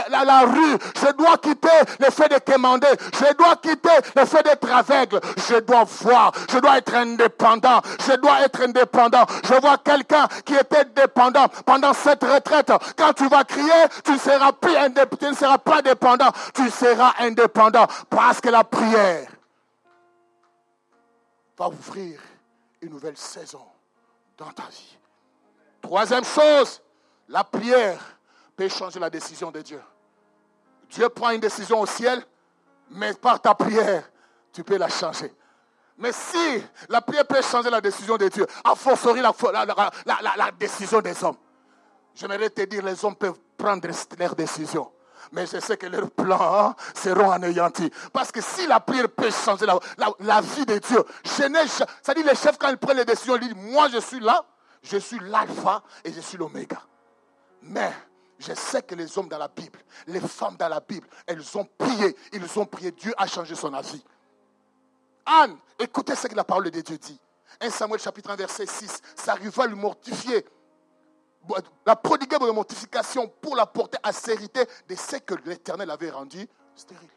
la, 0.10 0.42
rue. 0.42 0.78
Je 0.96 1.12
dois 1.14 1.38
quitter 1.38 1.68
le 2.00 2.12
fait 2.12 2.30
de 2.30 2.40
commander. 2.40 2.88
Je 3.14 3.34
dois 3.36 3.56
quitter 3.56 3.90
le 4.16 4.26
fait 4.26 4.44
d'être 4.44 4.72
aveugle. 4.72 5.20
Je 5.50 5.60
dois 5.60 5.86
voir. 6.02 6.32
Je 6.52 6.60
dois 6.60 6.78
être 6.78 6.94
indépendant. 6.96 7.82
Je 8.06 8.16
dois 8.18 8.42
être 8.42 8.62
indépendant. 8.62 9.26
Je 9.44 9.54
vois 9.62 9.78
quelqu'un 9.78 10.28
qui 10.46 10.56
était 10.56 10.86
dépendant 10.96 11.48
pendant 11.66 11.94
cette 11.94 12.24
retraite. 12.24 12.72
Quand 12.98 13.14
tu 13.14 13.28
vas 13.28 13.44
crier, 13.44 13.72
tu 14.04 14.12
ne 14.12 14.18
seras 14.18 14.52
plus 14.52 14.76
indépendant. 14.76 15.06
Tu 16.54 16.70
seras 16.70 17.14
indépendant 17.20 17.86
parce 18.10 18.42
que 18.42 18.50
la 18.50 18.64
prière 18.64 19.30
va 21.58 21.68
ouvrir 21.68 22.20
une 22.82 22.90
nouvelle 22.90 23.18
saison 23.18 23.62
dans 24.38 24.52
ta 24.52 24.64
vie. 24.64 24.98
Troisième 25.82 26.26
chose, 26.26 26.82
la 27.30 27.44
prière 27.44 28.00
peut 28.56 28.68
changer 28.70 29.00
la 29.00 29.10
décision 29.10 29.52
de 29.52 29.62
Dieu. 29.62 29.82
Dieu 30.90 31.10
prend 31.10 31.32
une 31.32 31.40
décision 31.40 31.82
au 31.82 31.86
ciel, 31.86 32.24
mais 32.90 33.14
par 33.14 33.42
ta 33.42 33.54
prière, 33.54 34.10
tu 34.52 34.64
peux 34.64 34.78
la 34.78 34.90
changer. 34.90 35.34
Mais 35.98 36.12
si 36.12 36.64
la 36.90 37.02
prière 37.02 37.26
peut 37.26 37.42
changer 37.42 37.70
la 37.70 37.82
décision 37.82 38.18
de 38.18 38.28
Dieu, 38.28 38.46
à 38.64 38.76
forcerie 38.76 39.22
la, 39.22 39.34
la, 40.06 40.36
la, 40.36 40.52
décision 40.52 41.02
des 41.02 41.24
hommes. 41.24 41.38
J'aimerais 42.14 42.50
te 42.50 42.62
dire, 42.64 42.84
les 42.84 43.04
hommes 43.06 43.16
peuvent 43.16 43.40
prendre 43.58 43.88
leurs 44.18 44.36
décisions 44.36 44.92
mais 45.32 45.46
je 45.46 45.60
sais 45.60 45.78
que 45.78 45.88
leurs 45.88 46.10
plans 46.12 46.76
seront 46.94 47.32
anéantis. 47.32 47.92
Parce 48.14 48.32
que 48.32 48.42
si 48.42 48.68
la 48.68 48.80
prière 48.80 49.10
peut 49.10 49.32
changer 49.32 49.66
la, 49.66 50.42
vie 50.42 50.66
de 50.66 50.78
Dieu, 50.78 51.04
dit 51.24 52.24
les 52.24 52.36
chefs 52.36 52.58
quand 52.58 52.70
ils 52.70 52.78
prennent 52.78 52.98
les 52.98 53.06
décisions, 53.06 53.36
ils 53.36 53.42
disent, 53.42 53.72
moi 53.72 53.88
je 53.90 54.00
suis 54.00 54.20
là, 54.20 54.46
je 54.84 54.98
suis 54.98 55.20
l'alpha 55.20 55.84
et 56.04 56.12
je 56.12 56.22
suis 56.22 56.38
l'oméga. 56.38 56.82
Mais 57.62 57.92
je 58.40 58.54
sais 58.54 58.82
que 58.82 58.96
les 58.96 59.18
hommes 59.18 59.30
dans 59.30 59.38
la 59.38 59.48
Bible, 59.48 59.80
les 60.08 60.20
femmes 60.20 60.56
dans 60.58 60.70
la 60.70 60.80
Bible, 60.80 61.08
elles 61.26 61.58
ont 61.58 61.68
prié, 61.78 62.16
ils 62.34 62.60
ont 62.60 62.66
prié, 62.66 62.92
Dieu 62.92 63.14
a 63.18 63.28
changé 63.28 63.56
son 63.56 63.74
avis. 63.74 64.04
Anne, 65.26 65.58
écoutez 65.80 66.16
ce 66.16 66.28
que 66.28 66.36
la 66.36 66.44
parole 66.44 66.70
de 66.70 66.82
Dieu 66.82 66.98
dit. 66.98 67.20
1 67.62 67.70
Samuel 67.70 68.00
chapitre 68.00 68.32
1 68.32 68.36
verset 68.36 68.66
6, 68.66 69.02
ça 69.16 69.32
arriva 69.32 69.64
à 69.64 69.68
lui 69.68 69.76
mortifier 69.76 70.46
la 71.86 71.96
prodiguer 71.96 72.40
de 72.40 72.52
mortification 72.52 73.28
pour 73.28 73.56
la 73.56 73.66
porter 73.66 73.98
à 74.04 74.12
sérité 74.12 74.66
de 74.88 74.96
ce 74.96 75.18
que 75.18 75.36
l'Éternel 75.46 75.90
avait 75.90 76.10
rendu 76.10 76.48
stérile. 76.76 77.10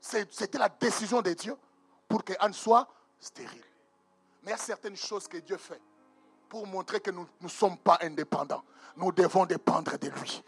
C'était 0.00 0.58
la 0.58 0.68
décision 0.68 1.22
de 1.22 1.32
Dieu 1.32 1.56
pour 2.08 2.22
qu'Anne 2.24 2.52
soit 2.52 2.88
stérile. 3.18 3.64
Mais 4.42 4.50
il 4.50 4.50
y 4.50 4.54
a 4.54 4.58
certaines 4.58 4.96
choses 4.96 5.26
que 5.26 5.38
Dieu 5.38 5.56
fait 5.56 5.80
pour 6.48 6.66
montrer 6.66 7.00
que 7.00 7.10
nous 7.10 7.26
ne 7.40 7.48
sommes 7.48 7.78
pas 7.78 7.98
indépendants. 8.02 8.62
Nous 8.96 9.10
devons 9.12 9.46
dépendre 9.46 9.98
de 9.98 10.08
lui. 10.08 10.42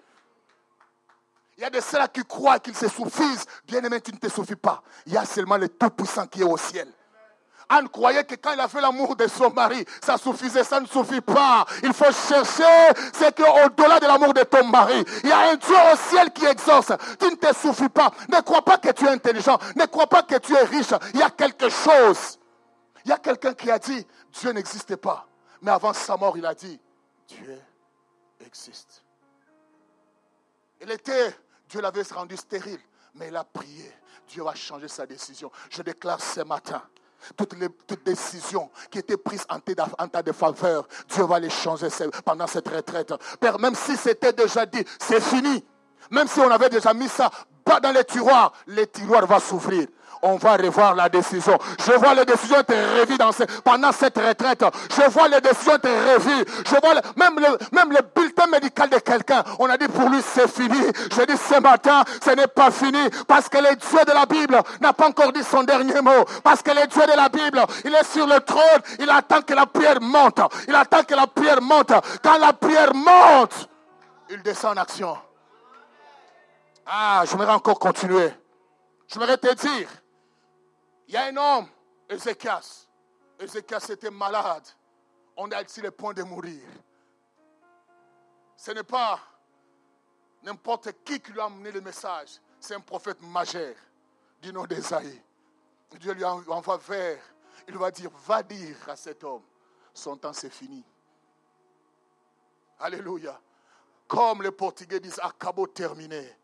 Il 1.56 1.62
y 1.62 1.64
a 1.64 1.70
de 1.70 1.80
ceux-là 1.80 2.08
qui 2.08 2.22
croient 2.22 2.58
qu'ils 2.58 2.76
se 2.76 2.88
suffisent. 2.88 3.46
Bien 3.66 3.82
aimé, 3.82 4.00
tu 4.02 4.12
ne 4.12 4.18
te 4.18 4.28
suffis 4.28 4.56
pas. 4.56 4.82
Il 5.06 5.14
y 5.14 5.16
a 5.16 5.24
seulement 5.24 5.56
le 5.56 5.70
Tout-Puissant 5.70 6.26
qui 6.26 6.42
est 6.42 6.44
au 6.44 6.58
ciel. 6.58 6.92
Anne 7.68 7.88
croyait 7.88 8.24
que 8.24 8.36
quand 8.36 8.52
il 8.52 8.60
a 8.60 8.68
fait 8.68 8.80
l'amour 8.80 9.16
de 9.16 9.26
son 9.26 9.50
mari, 9.50 9.84
ça 10.04 10.16
suffisait, 10.16 10.62
ça 10.62 10.80
ne 10.80 10.86
suffit 10.86 11.20
pas. 11.20 11.66
Il 11.82 11.92
faut 11.92 12.04
chercher 12.04 12.94
ce 13.12 13.30
qui 13.30 13.42
est 13.42 13.64
au-delà 13.64 13.98
de 13.98 14.06
l'amour 14.06 14.32
de 14.32 14.42
ton 14.42 14.64
mari. 14.64 15.04
Il 15.24 15.30
y 15.30 15.32
a 15.32 15.50
un 15.50 15.56
Dieu 15.56 15.74
au 15.92 15.96
ciel 15.96 16.30
qui 16.32 16.44
exauce. 16.44 16.92
Tu 17.18 17.26
ne 17.26 17.34
te 17.34 17.52
suffis 17.54 17.88
pas. 17.88 18.12
Ne 18.28 18.40
crois 18.40 18.62
pas 18.62 18.78
que 18.78 18.90
tu 18.92 19.04
es 19.04 19.10
intelligent. 19.10 19.58
Ne 19.74 19.86
crois 19.86 20.06
pas 20.06 20.22
que 20.22 20.36
tu 20.36 20.54
es 20.54 20.62
riche. 20.62 20.94
Il 21.14 21.20
y 21.20 21.22
a 21.22 21.30
quelque 21.30 21.68
chose. 21.68 22.38
Il 23.04 23.10
y 23.10 23.12
a 23.12 23.18
quelqu'un 23.18 23.54
qui 23.54 23.70
a 23.70 23.78
dit, 23.78 24.06
Dieu 24.32 24.50
n'existe 24.52 24.96
pas. 24.96 25.26
Mais 25.62 25.70
avant 25.70 25.92
sa 25.92 26.16
mort, 26.16 26.36
il 26.36 26.46
a 26.46 26.54
dit, 26.54 26.80
Dieu 27.28 27.60
existe. 28.44 29.02
Il 30.80 30.90
était, 30.90 31.34
Dieu 31.68 31.80
l'avait 31.80 32.02
rendu 32.02 32.36
stérile, 32.36 32.80
mais 33.14 33.28
il 33.28 33.36
a 33.36 33.44
prié. 33.44 33.92
Dieu 34.28 34.42
va 34.42 34.54
changer 34.54 34.88
sa 34.88 35.06
décision. 35.06 35.50
Je 35.70 35.82
déclare 35.82 36.20
ce 36.20 36.40
matin, 36.40 36.82
toutes 37.36 37.58
les 37.58 37.68
décisions 38.04 38.70
qui 38.90 38.98
étaient 38.98 39.16
prises 39.16 39.46
en 39.48 39.58
ta, 40.08 40.22
défaveur, 40.22 40.86
Dieu 41.08 41.24
va 41.24 41.38
les 41.38 41.50
changer 41.50 41.88
pendant 42.24 42.46
cette 42.46 42.68
retraite. 42.68 43.12
Père, 43.40 43.58
même 43.58 43.74
si 43.74 43.96
c'était 43.96 44.32
déjà 44.32 44.66
dit, 44.66 44.84
c'est 44.98 45.22
fini. 45.22 45.64
Même 46.10 46.28
si 46.28 46.40
on 46.40 46.50
avait 46.50 46.68
déjà 46.68 46.94
mis 46.94 47.08
ça 47.08 47.30
pas 47.66 47.80
dans 47.80 47.92
les 47.92 48.04
tiroirs, 48.04 48.52
les 48.68 48.86
tiroirs 48.86 49.26
vont 49.26 49.40
s'ouvrir 49.40 49.86
on 50.22 50.36
va 50.36 50.56
revoir 50.56 50.94
la 50.94 51.08
décision. 51.08 51.58
Je 51.84 51.92
vois 51.92 52.14
les 52.14 52.24
décisions 52.24 52.56
être 52.58 52.74
revues 53.00 53.18
pendant 53.64 53.92
cette 53.92 54.18
retraite. 54.18 54.64
Je 54.90 55.10
vois 55.10 55.28
les 55.28 55.40
décisions 55.40 55.74
être 55.74 55.88
revues. 55.88 56.44
Je 56.66 56.74
vois 56.80 57.00
même, 57.16 57.38
le, 57.38 57.98
bulletin 58.14 58.46
médical 58.46 58.90
de 58.90 58.98
quelqu'un. 58.98 59.42
On 59.58 59.68
a 59.68 59.76
dit 59.76 59.88
pour 59.88 60.08
lui 60.08 60.20
c'est 60.22 60.48
fini. 60.48 60.80
Je 61.12 61.22
dis 61.22 61.36
ce 61.36 61.60
matin, 61.60 62.02
ce 62.24 62.30
n'est 62.30 62.46
pas 62.46 62.70
fini 62.70 62.98
parce 63.26 63.48
que 63.48 63.58
le 63.58 63.76
Dieu 63.76 64.04
de 64.06 64.12
la 64.12 64.26
Bible 64.26 64.60
n'a 64.80 64.92
pas 64.92 65.08
encore 65.08 65.32
dit 65.32 65.44
son 65.44 65.62
dernier 65.62 66.00
mot. 66.00 66.24
Parce 66.42 66.62
que 66.62 66.70
le 66.70 66.86
Dieu 66.86 67.02
de 67.02 67.16
la 67.16 67.28
Bible, 67.28 67.62
il 67.84 67.94
est 67.94 68.04
sur 68.04 68.26
le 68.26 68.40
trône. 68.40 68.62
Il 68.98 69.10
attend 69.10 69.42
que 69.42 69.54
la 69.54 69.66
prière 69.66 70.00
monte. 70.00 70.40
Il 70.68 70.74
attend 70.74 71.02
que 71.04 71.14
la 71.14 71.26
prière 71.26 71.62
monte. 71.62 71.92
Quand 72.22 72.38
la 72.38 72.52
prière 72.52 72.94
monte, 72.94 73.68
il 74.30 74.42
descend 74.42 74.76
en 74.76 74.82
action. 74.82 75.16
Ah, 76.88 77.22
je 77.24 77.30
j'aimerais 77.30 77.52
encore 77.52 77.80
continuer. 77.80 78.28
Je 79.08 79.14
J'aimerais 79.14 79.36
te 79.36 79.52
dire, 79.54 79.88
il 81.08 81.14
y 81.14 81.16
a 81.16 81.24
un 81.24 81.36
homme, 81.36 81.68
Ézéchias. 82.08 82.86
Ézéchias 83.40 83.88
était 83.90 84.10
malade. 84.10 84.66
on 85.36 85.50
est 85.50 85.68
sur 85.68 85.82
le 85.82 85.90
point 85.90 86.14
de 86.14 86.22
mourir. 86.22 86.62
Ce 88.56 88.70
n'est 88.70 88.84
pas 88.84 89.18
n'importe 90.44 90.92
qui 91.04 91.20
qui 91.20 91.32
lui 91.32 91.40
a 91.40 91.46
amené 91.46 91.72
le 91.72 91.80
message. 91.80 92.40
C'est 92.60 92.76
un 92.76 92.80
prophète 92.80 93.20
majeur 93.20 93.74
du 94.40 94.52
nom 94.52 94.64
d'Esaïe. 94.64 95.20
Dieu 95.98 96.12
lui 96.12 96.24
envoie 96.24 96.76
vers. 96.76 97.18
Il 97.66 97.76
va 97.76 97.90
dire, 97.90 98.10
va 98.24 98.44
dire 98.44 98.76
à 98.88 98.94
cet 98.94 99.24
homme, 99.24 99.42
son 99.92 100.16
temps 100.16 100.32
c'est 100.32 100.50
fini. 100.50 100.84
Alléluia. 102.78 103.40
Comme 104.06 104.42
les 104.42 104.52
Portugais 104.52 105.00
disent, 105.00 105.18
acabo 105.20 105.66
terminé. 105.66 106.36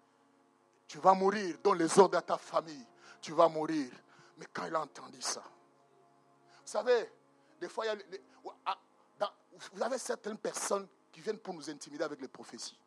Tu 0.93 0.99
vas 0.99 1.15
mourir 1.15 1.57
dans 1.65 1.73
les 1.73 1.99
ordres 1.99 2.21
de 2.21 2.23
ta 2.23 2.37
famille. 2.37 2.87
Tu 3.23 3.33
vas 3.33 3.49
mourir. 3.49 3.91
Mais 4.37 4.45
quand 4.53 4.67
il 4.67 4.75
a 4.75 4.81
entendu 4.83 5.23
ça, 5.23 5.41
vous 5.41 6.67
savez, 6.71 7.11
des 7.59 7.69
fois, 7.71 7.87
il 7.87 7.89
y 7.89 8.17
a, 8.17 8.77
ah, 9.19 9.33
vous 9.73 9.83
avez 9.83 9.97
certaines 9.97 10.37
personnes 10.37 10.87
qui 11.11 11.23
viennent 11.23 11.39
pour 11.39 11.55
nous 11.55 11.71
intimider 11.71 12.05
avec 12.05 12.21
les 12.21 12.29
prophéties. 12.29 12.79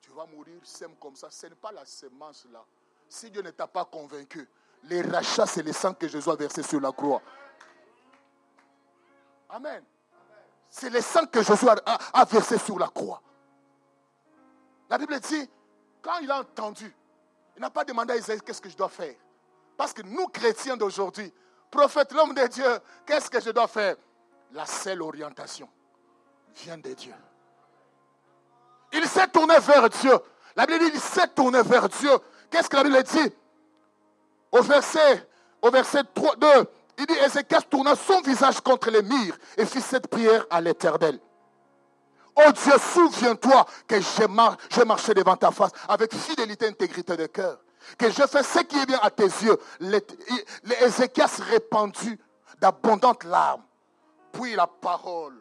Tu 0.00 0.10
vas 0.12 0.24
mourir, 0.24 0.58
sème 0.62 0.96
comme 0.96 1.14
ça. 1.14 1.30
Ce 1.30 1.48
n'est 1.48 1.54
pas 1.54 1.70
la 1.70 1.84
semence 1.84 2.46
là. 2.50 2.64
Si 3.10 3.30
Dieu 3.30 3.42
ne 3.42 3.50
t'a 3.50 3.66
pas 3.66 3.84
convaincu, 3.84 4.48
les 4.84 5.02
rachats, 5.02 5.44
c'est 5.44 5.62
le 5.62 5.72
sang 5.74 5.92
que 5.92 6.08
Jésus 6.08 6.30
a 6.30 6.34
versé 6.34 6.62
sur 6.62 6.80
la 6.80 6.92
croix. 6.92 7.20
Amen. 9.50 9.84
C'est 10.70 10.88
le 10.88 11.02
sang 11.02 11.26
que 11.26 11.42
Jésus 11.42 11.68
a, 11.68 12.24
versé 12.24 12.56
sur 12.56 12.78
la 12.78 12.88
croix. 12.88 13.20
La 14.88 14.96
Bible 14.96 15.20
dit, 15.20 15.46
quand 16.04 16.18
il 16.20 16.30
a 16.30 16.40
entendu, 16.40 16.94
il 17.56 17.62
n'a 17.62 17.70
pas 17.70 17.84
demandé 17.84 18.12
à 18.12 18.16
Isaïe 18.16 18.40
qu'est-ce 18.44 18.60
que 18.60 18.68
je 18.68 18.76
dois 18.76 18.90
faire. 18.90 19.14
Parce 19.76 19.92
que 19.92 20.02
nous, 20.02 20.28
chrétiens 20.28 20.76
d'aujourd'hui, 20.76 21.32
prophète, 21.70 22.12
l'homme 22.12 22.34
de 22.34 22.46
Dieu, 22.46 22.78
qu'est-ce 23.06 23.30
que 23.30 23.40
je 23.40 23.50
dois 23.50 23.66
faire? 23.66 23.96
La 24.52 24.66
seule 24.66 25.02
orientation 25.02 25.68
vient 26.56 26.78
de 26.78 26.92
Dieu. 26.92 27.14
Il 28.92 29.04
s'est 29.08 29.26
tourné 29.28 29.58
vers 29.58 29.88
Dieu. 29.88 30.14
La 30.54 30.66
Bible 30.66 30.84
dit 30.84 30.90
il 30.94 31.00
s'est 31.00 31.26
tourné 31.28 31.62
vers 31.62 31.88
Dieu. 31.88 32.12
Qu'est-ce 32.50 32.68
que 32.68 32.76
la 32.76 32.84
Bible 32.84 33.02
dit? 33.02 33.32
Au 34.52 34.62
verset, 34.62 35.28
au 35.62 35.70
verset 35.70 36.04
3, 36.14 36.36
2, 36.36 36.48
il 36.98 37.06
dit 37.06 37.14
Ézéchias 37.14 37.62
tourna 37.62 37.96
son 37.96 38.20
visage 38.20 38.60
contre 38.60 38.90
les 38.90 39.02
murs 39.02 39.36
et 39.56 39.66
fit 39.66 39.80
cette 39.80 40.06
prière 40.06 40.46
à 40.50 40.60
l'éternel. 40.60 41.18
Oh 42.36 42.50
Dieu, 42.52 42.72
souviens-toi 42.78 43.66
que 43.86 43.96
j'ai 44.00 44.84
marché 44.84 45.14
devant 45.14 45.36
ta 45.36 45.50
face 45.50 45.70
avec 45.88 46.14
fidélité 46.14 46.66
et 46.66 46.68
intégrité 46.68 47.16
de 47.16 47.26
cœur. 47.26 47.58
Que 47.98 48.10
je 48.10 48.26
fais 48.26 48.42
ce 48.42 48.60
qui 48.60 48.78
est 48.78 48.86
bien 48.86 48.98
à 49.02 49.10
tes 49.10 49.24
yeux. 49.24 49.58
Ézéchias 50.82 51.40
répandit 51.50 52.18
d'abondantes 52.60 53.24
larmes. 53.24 53.62
Puis 54.32 54.56
la 54.56 54.66
parole 54.66 55.34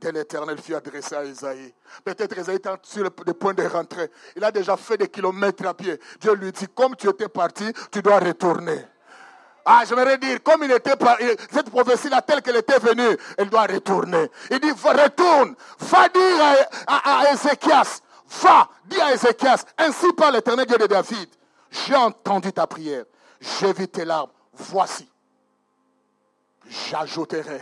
de 0.00 0.10
l'Éternel 0.10 0.60
fut 0.60 0.74
adressée 0.74 1.14
à 1.14 1.24
Isaïe. 1.24 1.74
Peut-être 2.04 2.36
Isaïe 2.38 2.56
était 2.56 2.70
sur 2.82 3.02
le 3.04 3.10
point 3.10 3.54
de 3.54 3.64
rentrer. 3.64 4.10
Il 4.36 4.44
a 4.44 4.52
déjà 4.52 4.76
fait 4.76 4.96
des 4.96 5.08
kilomètres 5.08 5.66
à 5.66 5.74
pied. 5.74 5.98
Dieu 6.20 6.34
lui 6.34 6.52
dit, 6.52 6.66
comme 6.74 6.94
tu 6.94 7.08
étais 7.08 7.28
parti, 7.28 7.72
tu 7.90 8.02
dois 8.02 8.18
retourner. 8.18 8.84
Ah, 9.64 9.84
j'aimerais 9.88 10.18
dire, 10.18 10.42
comme 10.42 10.64
il 10.64 10.72
était 10.72 10.94
cette 11.50 11.70
prophétie-là, 11.70 12.22
telle 12.22 12.42
qu'elle 12.42 12.56
était 12.56 12.78
venue, 12.78 13.16
elle 13.38 13.48
doit 13.48 13.66
retourner. 13.66 14.28
Il 14.50 14.58
dit, 14.58 14.70
retourne, 14.70 15.54
va 15.78 16.08
dire 16.08 16.68
à, 16.86 17.20
à, 17.20 17.32
Ézéchias, 17.32 18.00
va, 18.42 18.68
dis 18.86 19.00
à 19.00 19.12
Ézéchias, 19.14 19.64
ainsi 19.78 20.12
par 20.14 20.32
l'éternel 20.32 20.66
Dieu 20.66 20.78
de 20.78 20.86
David, 20.86 21.28
j'ai 21.70 21.94
entendu 21.94 22.52
ta 22.52 22.66
prière, 22.66 23.04
j'ai 23.40 23.72
vu 23.72 23.86
tes 23.86 24.04
larmes, 24.04 24.30
voici, 24.52 25.08
j'ajouterai 26.68 27.60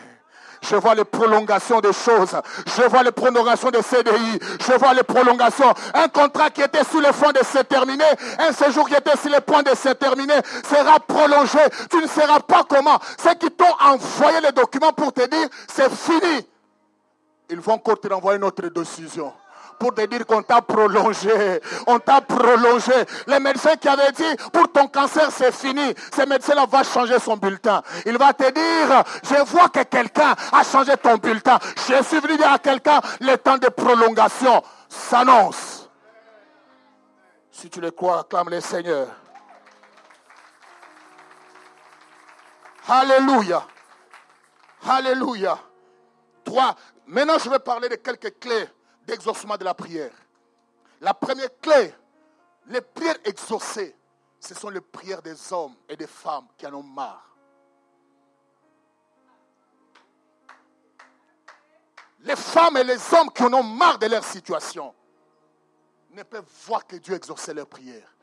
je 0.62 0.77
vois 0.77 0.94
les 0.94 1.05
prolongations 1.05 1.81
des 1.81 1.92
choses. 1.92 2.37
Je 2.66 2.83
vois 2.83 3.03
les 3.03 3.12
prolongations 3.12 3.70
de 3.70 3.81
CDI. 3.81 4.38
Je 4.61 4.73
vois 4.79 4.94
les 4.94 5.03
prolongations. 5.03 5.73
Un 5.94 6.09
contrat 6.09 6.51
qui 6.51 6.62
était 6.62 6.85
sous 6.85 7.01
le 7.01 7.12
fond 7.12 7.31
de 7.33 7.44
se 7.44 7.62
terminer, 7.62 8.05
un 8.38 8.53
séjour 8.53 8.88
qui 8.88 8.94
était 8.94 9.16
sur 9.16 9.31
le 9.31 9.40
point 9.40 9.62
de 9.62 9.75
se 9.75 9.90
terminer, 9.90 10.40
sera 10.68 11.01
prolongé. 11.01 11.59
Tu 11.90 11.96
ne 11.99 12.07
sauras 12.07 12.40
pas 12.40 12.64
comment. 12.68 12.99
Ceux 13.23 13.35
qui 13.35 13.51
t'ont 13.51 13.64
envoyé 13.81 14.40
les 14.40 14.53
documents 14.53 14.92
pour 14.92 15.12
te 15.12 15.27
dire, 15.29 15.49
c'est 15.68 15.90
fini. 15.90 16.46
Ils 17.49 17.61
vont 17.61 17.75
encore 17.75 17.99
te 17.99 18.09
renvoyer 18.09 18.38
une 18.38 18.44
autre 18.44 18.68
décision 18.68 19.33
pour 19.81 19.95
te 19.95 20.03
dire 20.03 20.27
qu'on 20.27 20.43
t'a 20.43 20.61
prolongé. 20.61 21.61
On 21.87 21.99
t'a 21.99 22.21
prolongé. 22.21 22.93
Les 23.27 23.40
médecins 23.40 23.77
qui 23.77 23.88
avaient 23.88 24.12
dit, 24.12 24.37
pour 24.53 24.71
ton 24.71 24.87
cancer, 24.87 25.31
c'est 25.33 25.53
fini. 25.53 25.95
Ce 26.14 26.23
médecin-là 26.27 26.66
va 26.66 26.85
changer 26.85 27.19
son 27.19 27.38
bulletin. 27.38 27.83
Il 28.05 28.19
va 28.19 28.35
te 28.35 28.49
dire, 28.51 29.03
je 29.25 29.43
vois 29.51 29.71
que 29.71 29.83
quelqu'un 29.85 30.37
a 30.53 30.62
changé 30.62 30.93
ton 30.99 31.16
bulletin. 31.16 31.59
Je 31.88 32.03
suis 32.05 32.21
venu 32.21 32.37
dire 32.37 32.53
à 32.53 32.59
quelqu'un, 32.59 33.01
le 33.21 33.37
temps 33.37 33.57
de 33.57 33.69
prolongation 33.69 34.62
s'annonce. 34.87 35.88
Si 37.51 37.71
tu 37.71 37.81
le 37.81 37.90
crois, 37.90 38.21
acclame 38.21 38.51
le 38.51 38.61
Seigneur. 38.61 39.09
Alléluia. 42.87 43.66
Alléluia. 44.87 45.59
Trois. 46.45 46.75
Maintenant, 47.07 47.38
je 47.43 47.49
vais 47.49 47.59
parler 47.59 47.88
de 47.88 47.97
quelques 47.97 48.38
clés 48.38 48.69
d'exaucement 49.07 49.57
de 49.57 49.65
la 49.65 49.75
prière. 49.75 50.13
La 51.01 51.15
première 51.15 51.49
clé, 51.61 51.95
les 52.67 52.81
prières 52.81 53.19
exaucées, 53.25 53.97
ce 54.39 54.55
sont 54.55 54.71
les 54.71 54.81
prières 54.81 55.23
des 55.23 55.53
hommes 55.53 55.75
et 55.89 55.97
des 55.97 56.07
femmes 56.07 56.47
qui 56.57 56.67
en 56.67 56.75
ont 56.75 56.83
marre. 56.83 57.27
Les 62.21 62.37
femmes 62.37 62.77
et 62.77 62.85
les 62.85 63.15
hommes 63.15 63.31
qui 63.31 63.43
en 63.43 63.53
ont 63.55 63.63
marre 63.63 63.99
de 63.99 64.07
leur 64.07 64.25
situation 64.25 64.95
ne 66.11 66.23
peuvent 66.23 66.49
voir 66.67 66.87
que 66.87 66.97
Dieu 66.97 67.15
exaucer 67.15 67.55
leurs 67.55 67.67
prières. 67.67 68.15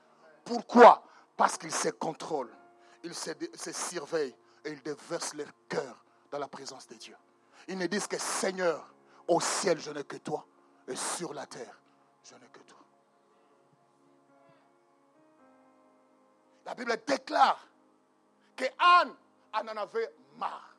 Pourquoi? 0.43 1.03
Parce 1.35 1.57
qu'ils 1.57 1.73
se 1.73 1.89
contrôlent, 1.89 2.55
ils 3.03 3.13
se, 3.13 3.31
se 3.55 3.71
surveillent 3.71 4.35
et 4.65 4.71
ils 4.71 4.81
déversent 4.81 5.33
leur 5.33 5.47
cœur 5.67 6.03
dans 6.31 6.39
la 6.39 6.47
présence 6.47 6.87
de 6.87 6.95
Dieu. 6.95 7.15
Ils 7.67 7.77
ne 7.77 7.87
disent 7.87 8.07
que 8.07 8.19
Seigneur, 8.19 8.93
au 9.27 9.41
ciel, 9.41 9.79
je 9.79 9.91
n'ai 9.91 10.03
que 10.03 10.17
toi 10.17 10.45
et 10.87 10.95
sur 10.95 11.33
la 11.33 11.45
terre, 11.45 11.77
je 12.23 12.35
n'ai 12.35 12.47
que 12.47 12.59
toi. 12.59 12.77
La 16.65 16.75
Bible 16.75 16.97
déclare 17.05 17.67
que 18.55 18.65
Anne 18.79 19.13
en 19.53 19.67
avait 19.77 20.13
marre. 20.37 20.75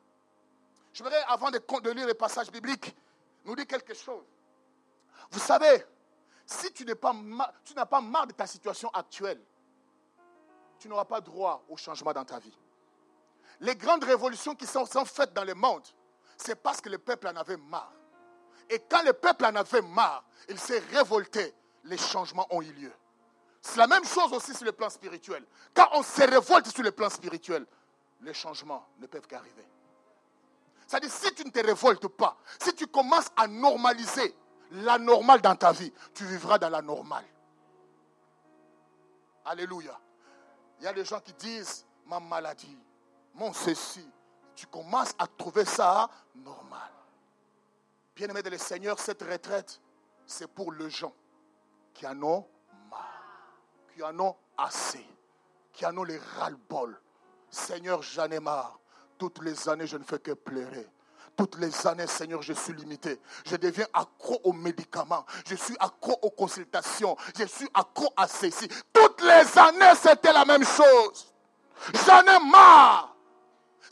Je 0.93 1.03
voudrais, 1.03 1.23
avant 1.27 1.51
de, 1.51 1.89
lire 1.91 2.07
les 2.07 2.13
passages 2.13 2.51
bibliques, 2.51 2.95
nous 3.45 3.55
dire 3.55 3.67
quelque 3.67 3.93
chose. 3.93 4.25
Vous 5.31 5.39
savez, 5.39 5.85
si 6.45 6.71
tu 6.73 6.85
n'as 6.85 6.95
pas, 6.95 7.13
pas 7.85 8.01
marre 8.01 8.27
de 8.27 8.33
ta 8.33 8.47
situation 8.47 8.89
actuelle, 8.89 9.41
tu 10.79 10.87
n'auras 10.87 11.05
pas 11.05 11.21
droit 11.21 11.63
au 11.69 11.77
changement 11.77 12.13
dans 12.13 12.25
ta 12.25 12.39
vie. 12.39 12.57
Les 13.59 13.75
grandes 13.75 14.03
révolutions 14.03 14.55
qui 14.55 14.65
sont, 14.65 14.85
sont 14.85 15.05
faites 15.05 15.33
dans 15.33 15.43
le 15.43 15.53
monde, 15.53 15.85
c'est 16.37 16.55
parce 16.55 16.81
que 16.81 16.89
le 16.89 16.97
peuple 16.97 17.27
en 17.27 17.35
avait 17.35 17.57
marre. 17.57 17.93
Et 18.69 18.79
quand 18.79 19.01
le 19.03 19.13
peuple 19.13 19.45
en 19.45 19.55
avait 19.55 19.81
marre, 19.81 20.23
il 20.47 20.59
s'est 20.59 20.83
révolté, 20.91 21.53
les 21.85 21.97
changements 21.97 22.47
ont 22.51 22.61
eu 22.61 22.71
lieu. 22.73 22.93
C'est 23.61 23.77
la 23.77 23.87
même 23.87 24.05
chose 24.05 24.31
aussi 24.31 24.53
sur 24.53 24.65
le 24.65 24.71
plan 24.71 24.89
spirituel. 24.89 25.45
Quand 25.73 25.89
on 25.93 26.03
se 26.03 26.21
révolte 26.21 26.67
sur 26.67 26.83
le 26.83 26.91
plan 26.91 27.09
spirituel, 27.09 27.65
les 28.21 28.33
changements 28.33 28.85
ne 28.99 29.07
peuvent 29.07 29.27
qu'arriver. 29.27 29.67
C'est-à-dire, 30.87 31.11
si 31.11 31.33
tu 31.33 31.45
ne 31.45 31.51
te 31.51 31.59
révoltes 31.59 32.07
pas, 32.07 32.37
si 32.59 32.73
tu 32.73 32.87
commences 32.87 33.27
à 33.35 33.47
normaliser 33.47 34.35
la 34.71 34.97
normale 34.97 35.41
dans 35.41 35.55
ta 35.55 35.71
vie, 35.71 35.93
tu 36.13 36.25
vivras 36.25 36.57
dans 36.57 36.69
la 36.69 36.81
normale. 36.81 37.25
Alléluia. 39.45 39.99
Il 40.79 40.85
y 40.85 40.87
a 40.87 40.93
des 40.93 41.05
gens 41.05 41.19
qui 41.19 41.33
disent, 41.33 41.85
ma 42.05 42.19
maladie, 42.19 42.77
mon 43.33 43.53
ceci, 43.53 44.07
tu 44.55 44.67
commences 44.67 45.13
à 45.17 45.27
trouver 45.27 45.65
ça 45.65 46.09
normal. 46.35 46.89
Bien-aimé 48.19 48.43
de 48.43 48.49
le 48.49 48.57
Seigneur, 48.57 48.99
cette 48.99 49.23
retraite, 49.23 49.79
c'est 50.25 50.51
pour 50.51 50.73
les 50.73 50.89
gens 50.89 51.13
qui 51.93 52.05
en 52.05 52.21
ont 52.21 52.45
marre, 52.91 53.55
qui 53.95 54.03
en 54.03 54.19
ont 54.19 54.35
assez, 54.57 55.05
qui 55.71 55.85
en 55.85 55.95
ont 55.97 56.03
les 56.03 56.17
ras-le-bol. 56.17 56.99
Seigneur, 57.49 58.03
j'en 58.03 58.25
ai 58.25 58.41
marre. 58.41 58.77
Toutes 59.17 59.41
les 59.41 59.69
années, 59.69 59.87
je 59.87 59.95
ne 59.95 60.03
fais 60.03 60.19
que 60.19 60.33
pleurer. 60.33 60.85
Toutes 61.37 61.57
les 61.59 61.87
années, 61.87 62.07
Seigneur, 62.07 62.41
je 62.41 62.51
suis 62.51 62.73
limité. 62.73 63.21
Je 63.45 63.55
deviens 63.55 63.87
accro 63.93 64.41
aux 64.43 64.51
médicaments. 64.51 65.25
Je 65.47 65.55
suis 65.55 65.77
accro 65.79 66.19
aux 66.21 66.31
consultations. 66.31 67.15
Je 67.37 67.45
suis 67.45 67.69
accro 67.73 68.11
à 68.17 68.27
ceci. 68.27 68.67
Toutes 68.91 69.21
les 69.21 69.57
années, 69.57 69.95
c'était 69.95 70.33
la 70.33 70.43
même 70.43 70.65
chose. 70.65 71.33
J'en 72.05 72.23
ai 72.23 72.51
marre. 72.51 73.15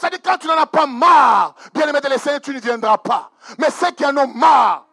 Dit 0.03 0.19
quand 0.23 0.37
tu 0.37 0.47
n'en 0.47 0.57
as 0.57 0.67
pas 0.67 0.85
marre, 0.85 1.55
bien 1.73 1.87
aimé 1.87 1.99
de 2.01 2.07
l'Essai, 2.07 2.39
tu 2.39 2.53
ne 2.53 2.59
viendras 2.59 2.97
pas. 2.97 3.31
Mais 3.57 3.69
ceux 3.69 3.91
qui 3.91 4.05
en 4.05 4.15
ont 4.15 4.27
marre, 4.27 4.85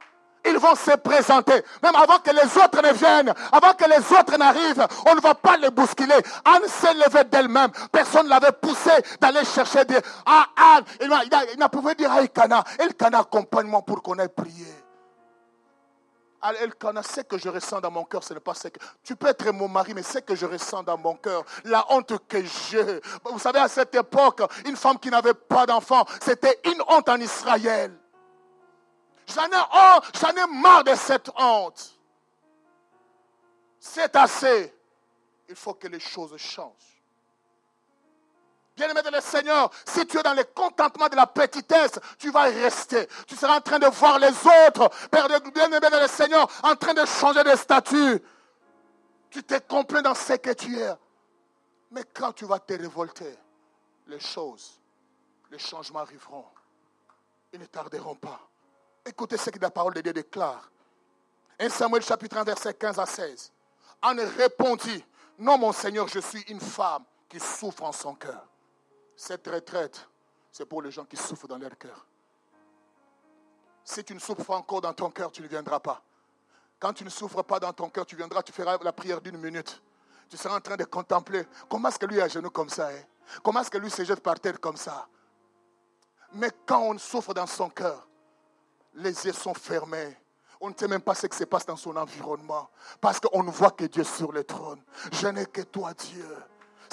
ils 0.46 0.58
vont 0.58 0.74
se 0.74 0.96
présenter. 0.96 1.62
Même 1.82 1.94
avant 1.94 2.18
que 2.18 2.30
les 2.30 2.62
autres 2.62 2.82
ne 2.82 2.92
viennent, 2.92 3.32
avant 3.52 3.74
que 3.74 3.84
les 3.88 4.16
autres 4.16 4.36
n'arrivent, 4.36 4.86
on 5.06 5.14
ne 5.14 5.20
va 5.20 5.34
pas 5.34 5.56
les 5.56 5.70
bousculer. 5.70 6.14
Anne 6.44 6.66
s'est 6.66 6.94
levée 6.94 7.24
d'elle-même. 7.24 7.70
Personne 7.92 8.24
ne 8.24 8.30
l'avait 8.30 8.52
poussé 8.52 8.90
d'aller 9.20 9.44
chercher 9.44 9.84
des... 9.84 9.98
Ah, 10.26 10.46
Anne, 10.76 10.84
il 11.00 11.58
n'a 11.58 11.68
pu 11.68 11.78
dire 11.96 12.12
à 12.12 12.20
Elkana, 12.20 12.64
Elkana, 12.78 13.20
accompagne-moi 13.20 13.82
pour 13.82 14.02
qu'on 14.02 14.18
ait 14.18 14.28
prié. 14.28 14.73
Elkana, 16.52 17.02
ce 17.02 17.22
que 17.22 17.38
je 17.38 17.48
ressens 17.48 17.80
dans 17.80 17.90
mon 17.90 18.04
cœur, 18.04 18.22
ce 18.22 18.34
n'est 18.34 18.40
pas 18.40 18.54
ce 18.54 18.68
que... 18.68 18.78
Tu 19.02 19.16
peux 19.16 19.28
être 19.28 19.50
mon 19.52 19.68
mari, 19.68 19.94
mais 19.94 20.02
ce 20.02 20.18
que 20.18 20.34
je 20.34 20.46
ressens 20.46 20.82
dans 20.82 20.98
mon 20.98 21.14
cœur, 21.16 21.44
la 21.64 21.84
honte 21.90 22.26
que 22.28 22.44
j'ai. 22.44 23.00
Vous 23.24 23.38
savez, 23.38 23.60
à 23.60 23.68
cette 23.68 23.94
époque, 23.94 24.42
une 24.66 24.76
femme 24.76 24.98
qui 24.98 25.10
n'avait 25.10 25.34
pas 25.34 25.66
d'enfant, 25.66 26.04
c'était 26.20 26.60
une 26.64 26.82
honte 26.88 27.08
en 27.08 27.20
Israël. 27.20 27.96
J'en 29.26 29.46
ai, 29.46 29.62
oh, 29.74 29.98
j'en 30.20 30.30
ai 30.30 30.46
marre 30.60 30.84
de 30.84 30.94
cette 30.94 31.30
honte. 31.36 31.98
C'est 33.78 34.14
assez. 34.16 34.74
Il 35.48 35.56
faut 35.56 35.74
que 35.74 35.88
les 35.88 36.00
choses 36.00 36.36
changent. 36.36 36.93
Bien-aimé 38.76 39.02
de 39.02 39.10
le 39.10 39.20
Seigneur, 39.20 39.70
si 39.86 40.04
tu 40.06 40.18
es 40.18 40.22
dans 40.22 40.34
le 40.34 40.42
contentement 40.44 41.08
de 41.08 41.14
la 41.14 41.28
petitesse, 41.28 41.92
tu 42.18 42.30
vas 42.30 42.44
rester. 42.44 43.08
Tu 43.26 43.36
seras 43.36 43.58
en 43.58 43.60
train 43.60 43.78
de 43.78 43.86
voir 43.86 44.18
les 44.18 44.30
autres, 44.30 44.90
bien-aimé 45.52 45.78
de 45.78 46.00
le 46.00 46.08
Seigneur, 46.08 46.48
en 46.62 46.74
train 46.74 46.92
de 46.92 47.04
changer 47.04 47.44
de 47.44 47.54
statut. 47.54 48.20
Tu 49.30 49.44
t'es 49.44 49.60
complet 49.60 50.02
dans 50.02 50.14
ce 50.14 50.32
que 50.34 50.50
tu 50.50 50.76
es. 50.78 50.92
Mais 51.92 52.02
quand 52.12 52.32
tu 52.32 52.46
vas 52.46 52.58
te 52.58 52.72
révolter, 52.74 53.38
les 54.08 54.18
choses, 54.18 54.80
les 55.50 55.58
changements 55.58 56.00
arriveront. 56.00 56.44
Ils 57.52 57.60
ne 57.60 57.66
tarderont 57.66 58.16
pas. 58.16 58.40
Écoutez 59.06 59.36
ce 59.36 59.50
que 59.50 59.58
la 59.60 59.70
parole 59.70 59.94
de 59.94 60.00
Dieu 60.00 60.12
déclare. 60.12 60.68
1 61.60 61.68
Samuel 61.68 62.02
chapitre 62.02 62.38
1 62.38 62.44
verset 62.44 62.74
15 62.74 62.98
à 62.98 63.06
16. 63.06 63.52
Anne 64.02 64.20
répondit, 64.36 65.04
non 65.38 65.58
mon 65.58 65.72
Seigneur, 65.72 66.08
je 66.08 66.18
suis 66.18 66.42
une 66.48 66.60
femme 66.60 67.04
qui 67.28 67.38
souffre 67.38 67.84
en 67.84 67.92
son 67.92 68.14
cœur. 68.14 68.44
Cette 69.16 69.46
retraite, 69.46 70.08
c'est 70.50 70.66
pour 70.66 70.82
les 70.82 70.90
gens 70.90 71.04
qui 71.04 71.16
souffrent 71.16 71.48
dans 71.48 71.58
leur 71.58 71.76
cœur. 71.78 72.06
Si 73.84 74.02
tu 74.02 74.14
ne 74.14 74.18
souffres 74.18 74.44
pas 74.44 74.56
encore 74.56 74.80
dans 74.80 74.94
ton 74.94 75.10
cœur, 75.10 75.30
tu 75.30 75.42
ne 75.42 75.48
viendras 75.48 75.80
pas. 75.80 76.02
Quand 76.78 76.92
tu 76.92 77.04
ne 77.04 77.10
souffres 77.10 77.42
pas 77.42 77.60
dans 77.60 77.72
ton 77.72 77.88
cœur, 77.90 78.06
tu 78.06 78.16
viendras, 78.16 78.42
tu 78.42 78.52
feras 78.52 78.78
la 78.82 78.92
prière 78.92 79.20
d'une 79.20 79.38
minute. 79.38 79.82
Tu 80.28 80.36
seras 80.36 80.56
en 80.56 80.60
train 80.60 80.76
de 80.76 80.84
contempler 80.84 81.46
comment 81.68 81.88
est-ce 81.88 81.98
que 81.98 82.06
lui 82.06 82.18
est 82.18 82.22
à 82.22 82.28
genoux 82.28 82.50
comme 82.50 82.70
ça. 82.70 82.88
Hein? 82.88 83.02
Comment 83.42 83.60
est-ce 83.60 83.70
que 83.70 83.78
lui 83.78 83.90
se 83.90 84.04
jette 84.04 84.20
par 84.20 84.40
terre 84.40 84.60
comme 84.60 84.76
ça? 84.76 85.06
Mais 86.32 86.50
quand 86.66 86.80
on 86.80 86.98
souffre 86.98 87.32
dans 87.34 87.46
son 87.46 87.68
cœur, 87.70 88.06
les 88.94 89.26
yeux 89.26 89.32
sont 89.32 89.54
fermés. 89.54 90.16
On 90.60 90.70
ne 90.70 90.74
sait 90.74 90.88
même 90.88 91.02
pas 91.02 91.14
ce 91.14 91.26
qui 91.26 91.36
se 91.36 91.44
passe 91.44 91.66
dans 91.66 91.76
son 91.76 91.96
environnement. 91.96 92.70
Parce 93.00 93.20
qu'on 93.20 93.42
ne 93.42 93.50
voit 93.50 93.70
que 93.70 93.84
Dieu 93.84 94.04
sur 94.04 94.32
le 94.32 94.44
trône. 94.44 94.82
Je 95.12 95.28
n'ai 95.28 95.46
que 95.46 95.62
toi, 95.62 95.92
Dieu. 95.94 96.36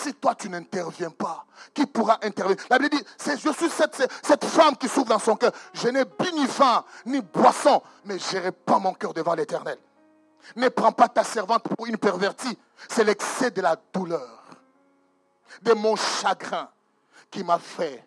Si 0.01 0.15
toi, 0.15 0.33
tu 0.33 0.49
n'interviens 0.49 1.11
pas, 1.11 1.45
qui 1.75 1.85
pourra 1.85 2.17
intervenir? 2.23 2.57
La 2.71 2.79
Bible 2.79 2.97
dit, 2.97 3.03
je 3.23 3.53
suis 3.53 3.69
cette, 3.69 4.45
femme 4.45 4.75
qui 4.75 4.87
souffre 4.87 5.09
dans 5.09 5.19
son 5.19 5.35
cœur. 5.35 5.51
Je 5.73 5.89
n'ai 5.89 6.03
ni 6.33 6.47
faim, 6.47 6.83
ni 7.05 7.21
boisson, 7.21 7.83
mais 8.05 8.17
je 8.17 8.37
n'ai 8.39 8.51
pas 8.51 8.79
mon 8.79 8.95
cœur 8.95 9.13
devant 9.13 9.35
l'éternel. 9.35 9.77
Ne 10.55 10.69
prends 10.69 10.91
pas 10.91 11.07
ta 11.07 11.23
servante 11.23 11.63
pour 11.63 11.85
une 11.85 11.99
pervertie. 11.99 12.57
C'est 12.89 13.03
l'excès 13.03 13.51
de 13.51 13.61
la 13.61 13.75
douleur, 13.93 14.43
de 15.61 15.73
mon 15.73 15.95
chagrin 15.95 16.67
qui 17.29 17.43
m'a 17.43 17.59
fait 17.59 18.03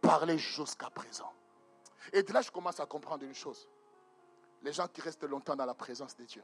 parler 0.00 0.38
jusqu'à 0.38 0.90
présent. 0.90 1.32
Et 2.12 2.24
de 2.24 2.32
là, 2.32 2.42
je 2.42 2.50
commence 2.50 2.80
à 2.80 2.86
comprendre 2.86 3.22
une 3.22 3.34
chose. 3.34 3.68
Les 4.64 4.72
gens 4.72 4.88
qui 4.88 5.00
restent 5.02 5.22
longtemps 5.22 5.54
dans 5.54 5.66
la 5.66 5.74
présence 5.74 6.16
de 6.16 6.24
Dieu, 6.24 6.42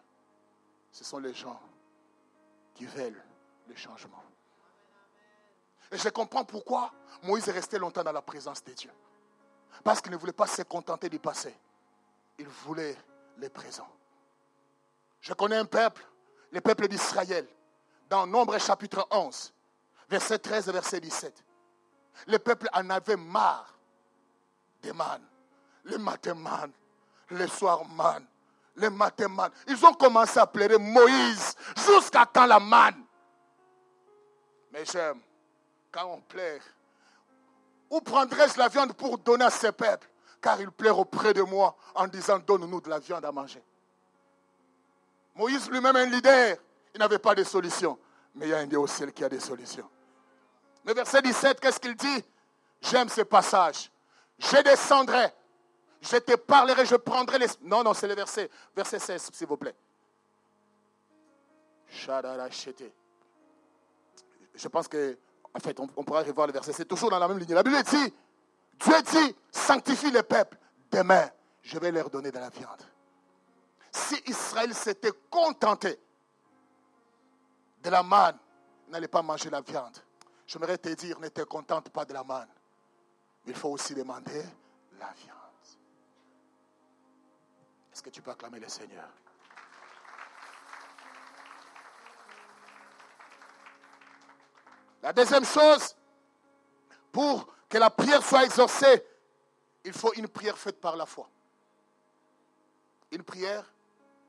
ce 0.92 1.02
sont 1.02 1.18
les 1.18 1.34
gens 1.34 1.60
qui 2.74 2.86
veulent 2.86 3.24
le 3.66 3.74
changement. 3.74 4.22
Et 5.92 5.98
je 5.98 6.08
comprends 6.08 6.44
pourquoi 6.44 6.92
Moïse 7.22 7.48
est 7.48 7.52
resté 7.52 7.78
longtemps 7.78 8.02
dans 8.02 8.12
la 8.12 8.22
présence 8.22 8.64
de 8.64 8.72
Dieu. 8.72 8.90
Parce 9.84 10.00
qu'il 10.00 10.10
ne 10.10 10.16
voulait 10.16 10.32
pas 10.32 10.46
se 10.46 10.62
contenter 10.62 11.08
du 11.08 11.18
passé. 11.18 11.54
Il 12.38 12.48
voulait 12.48 12.96
le 13.36 13.48
présent. 13.48 13.88
Je 15.20 15.34
connais 15.34 15.56
un 15.56 15.64
peuple, 15.64 16.04
le 16.50 16.60
peuple 16.60 16.88
d'Israël, 16.88 17.46
dans 18.08 18.26
Nombre 18.26 18.58
chapitre 18.58 19.06
11, 19.10 19.52
verset 20.08 20.38
13 20.38 20.68
et 20.68 20.72
verset 20.72 21.00
17. 21.00 21.44
Le 22.26 22.38
peuple 22.38 22.68
en 22.72 22.90
avait 22.90 23.16
marre 23.16 23.78
des 24.82 24.92
mannes 24.92 25.26
le 25.84 25.98
matin 25.98 26.34
man, 26.34 26.70
le 27.30 27.46
soir 27.46 27.84
man, 27.86 28.24
le 28.74 28.90
matin 28.90 29.28
man. 29.28 29.50
Ils 29.68 29.84
ont 29.84 29.94
commencé 29.94 30.38
à 30.38 30.46
pleurer 30.46 30.78
Moïse 30.78 31.54
jusqu'à 31.76 32.26
quand 32.32 32.46
la 32.46 32.60
manne. 32.60 33.04
Mais 34.72 34.84
j'aime, 34.84 35.20
quand 35.92 36.06
on 36.06 36.20
pleure, 36.22 36.60
où 37.90 38.00
prendrais-je 38.00 38.58
la 38.58 38.68
viande 38.68 38.94
pour 38.94 39.18
donner 39.18 39.44
à 39.44 39.50
ce 39.50 39.68
peuple 39.68 40.08
Car 40.40 40.60
ils 40.60 40.70
pleurent 40.70 40.98
auprès 40.98 41.34
de 41.34 41.42
moi 41.42 41.76
en 41.94 42.08
disant 42.08 42.38
donne-nous 42.38 42.80
de 42.80 42.88
la 42.88 42.98
viande 42.98 43.24
à 43.24 43.30
manger. 43.30 43.62
Moïse 45.34 45.70
lui-même 45.70 45.96
un 45.96 46.06
leader, 46.06 46.56
il 46.94 46.98
n'avait 46.98 47.18
pas 47.18 47.34
de 47.34 47.44
solution. 47.44 47.98
Mais 48.34 48.46
il 48.46 48.50
y 48.50 48.54
a 48.54 48.58
un 48.58 48.66
Dieu 48.66 48.78
au 48.78 48.86
ciel 48.86 49.12
qui 49.12 49.22
a 49.22 49.28
des 49.28 49.40
solutions. 49.40 49.88
Mais 50.84 50.94
verset 50.94 51.20
17, 51.22 51.60
qu'est-ce 51.60 51.78
qu'il 51.78 51.94
dit? 51.94 52.24
J'aime 52.80 53.08
ce 53.08 53.20
passage. 53.20 53.90
Je 54.38 54.62
descendrai 54.62 55.32
je 56.02 56.16
te 56.16 56.34
parlerai, 56.34 56.84
je 56.84 56.96
prendrai 56.96 57.38
les... 57.38 57.46
Non, 57.62 57.84
non, 57.84 57.94
c'est 57.94 58.08
le 58.08 58.14
verset. 58.14 58.50
Verset 58.74 58.98
16, 58.98 59.30
s'il 59.32 59.46
vous 59.46 59.56
plaît. 59.56 59.74
Je 64.54 64.68
pense 64.68 64.88
que, 64.88 65.16
en 65.54 65.60
fait, 65.60 65.78
on, 65.80 65.86
pourra 65.86 66.22
revoir 66.22 66.46
le 66.46 66.52
verset. 66.52 66.72
C'est 66.72 66.86
toujours 66.86 67.10
dans 67.10 67.18
la 67.18 67.28
même 67.28 67.38
ligne. 67.38 67.54
La 67.54 67.62
Bible 67.62 67.82
dit, 67.82 68.14
Dieu 68.80 69.02
dit, 69.02 69.36
sanctifie 69.50 70.10
le 70.10 70.22
peuple. 70.22 70.56
Demain, 70.90 71.30
je 71.62 71.78
vais 71.78 71.90
leur 71.90 72.08
donner 72.08 72.30
de 72.30 72.38
la 72.38 72.48
viande. 72.48 72.82
Si 73.90 74.16
Israël 74.26 74.74
s'était 74.74 75.12
contenté 75.30 75.98
de 77.82 77.90
la 77.90 78.02
manne, 78.02 78.38
n'allait 78.88 79.08
pas 79.08 79.22
manger 79.22 79.50
la 79.50 79.60
viande. 79.60 79.98
J'aimerais 80.46 80.78
te 80.78 80.88
dire, 80.90 81.18
ne 81.20 81.28
te 81.28 81.42
contente 81.42 81.90
pas 81.90 82.04
de 82.04 82.12
la 82.12 82.24
manne. 82.24 82.48
Il 83.46 83.54
faut 83.54 83.68
aussi 83.68 83.94
demander 83.94 84.42
la 84.98 85.12
viande. 85.12 85.38
Est-ce 87.92 88.02
que 88.02 88.10
tu 88.10 88.22
peux 88.22 88.30
acclamer 88.30 88.60
le 88.60 88.68
Seigneur? 88.68 89.08
La 95.02 95.12
deuxième 95.12 95.44
chose, 95.44 95.96
pour 97.10 97.52
que 97.68 97.78
la 97.78 97.90
prière 97.90 98.24
soit 98.24 98.44
exaucée, 98.44 99.04
il 99.84 99.92
faut 99.92 100.12
une 100.14 100.28
prière 100.28 100.56
faite 100.56 100.80
par 100.80 100.96
la 100.96 101.06
foi. 101.06 101.28
Une 103.10 103.24
prière 103.24 103.64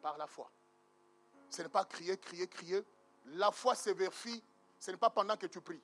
par 0.02 0.18
la 0.18 0.26
foi. 0.26 0.50
Ce 1.50 1.62
n'est 1.62 1.70
pas 1.70 1.86
crier, 1.86 2.18
crier, 2.18 2.48
crier. 2.48 2.84
La 3.26 3.52
foi 3.52 3.76
se 3.76 3.92
ce 4.80 4.92
n'est 4.92 4.98
pas 4.98 5.10
pendant 5.10 5.38
que 5.38 5.46
tu 5.46 5.62
pries. 5.62 5.82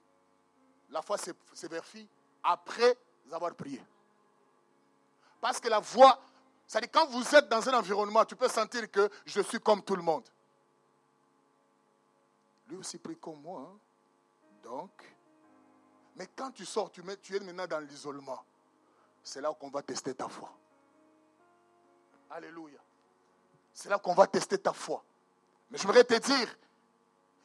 La 0.89 1.02
foi 1.02 1.17
se 1.17 1.32
après 2.43 2.97
avoir 3.32 3.54
prié. 3.54 3.82
Parce 5.39 5.60
que 5.60 5.69
la 5.69 5.80
voix, 5.80 6.19
c'est-à-dire, 6.67 6.89
quand 6.91 7.06
vous 7.08 7.36
êtes 7.36 7.47
dans 7.47 7.67
un 7.69 7.78
environnement, 7.78 8.25
tu 8.25 8.36
peux 8.36 8.49
sentir 8.49 8.89
que 8.91 9.10
je 9.25 9.41
suis 9.41 9.60
comme 9.60 9.84
tout 9.84 9.95
le 9.95 10.02
monde. 10.02 10.28
Lui 12.67 12.78
aussi 12.78 12.97
prie 12.97 13.17
comme 13.17 13.41
moi. 13.41 13.62
Hein. 13.62 13.80
Donc, 14.63 14.91
mais 16.15 16.27
quand 16.35 16.51
tu 16.51 16.65
sors, 16.65 16.91
tu, 16.91 17.01
es 17.01 17.39
maintenant 17.39 17.65
dans 17.65 17.79
l'isolement. 17.79 18.43
C'est 19.23 19.41
là 19.41 19.53
qu'on 19.53 19.69
va 19.69 19.81
tester 19.81 20.13
ta 20.13 20.27
foi. 20.27 20.51
Alléluia. 22.29 22.79
C'est 23.73 23.89
là 23.89 23.97
qu'on 23.97 24.13
va 24.13 24.27
tester 24.27 24.57
ta 24.57 24.73
foi. 24.73 25.03
Mais 25.71 25.77
je 25.77 25.87
voudrais 25.87 26.03
te 26.03 26.15
dire, 26.15 26.57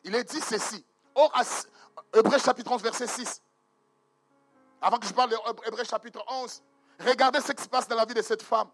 il 0.02 0.14
est 0.14 0.24
dit 0.24 0.40
ceci. 0.40 0.84
Or, 1.14 1.32
Hébreu 2.12 2.38
chapitre 2.38 2.72
11, 2.72 2.82
verset 2.82 3.06
6. 3.06 3.42
Avant 4.80 4.98
que 4.98 5.06
je 5.06 5.14
parle 5.14 5.30
de 5.30 5.84
chapitre 5.84 6.24
11, 6.28 6.62
regardez 7.00 7.40
ce 7.40 7.52
qui 7.52 7.62
se 7.62 7.68
passe 7.68 7.86
dans 7.86 7.96
la 7.96 8.04
vie 8.04 8.14
de 8.14 8.22
cette 8.22 8.42
femme. 8.42 8.68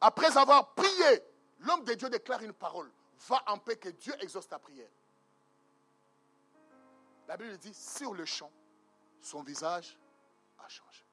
Après 0.00 0.36
avoir 0.36 0.74
prié, 0.74 1.22
l'homme 1.60 1.84
de 1.84 1.94
Dieu 1.94 2.10
déclare 2.10 2.42
une 2.42 2.52
parole. 2.52 2.90
Va 3.28 3.42
en 3.46 3.58
paix 3.58 3.76
que 3.76 3.88
Dieu 3.88 4.14
exauce 4.20 4.48
ta 4.48 4.58
prière. 4.58 4.88
La 7.28 7.36
Bible 7.36 7.58
dit, 7.58 7.74
sur 7.74 8.14
le 8.14 8.24
champ, 8.24 8.50
son 9.20 9.42
visage 9.42 9.98
a 10.64 10.68
changé. 10.68 11.04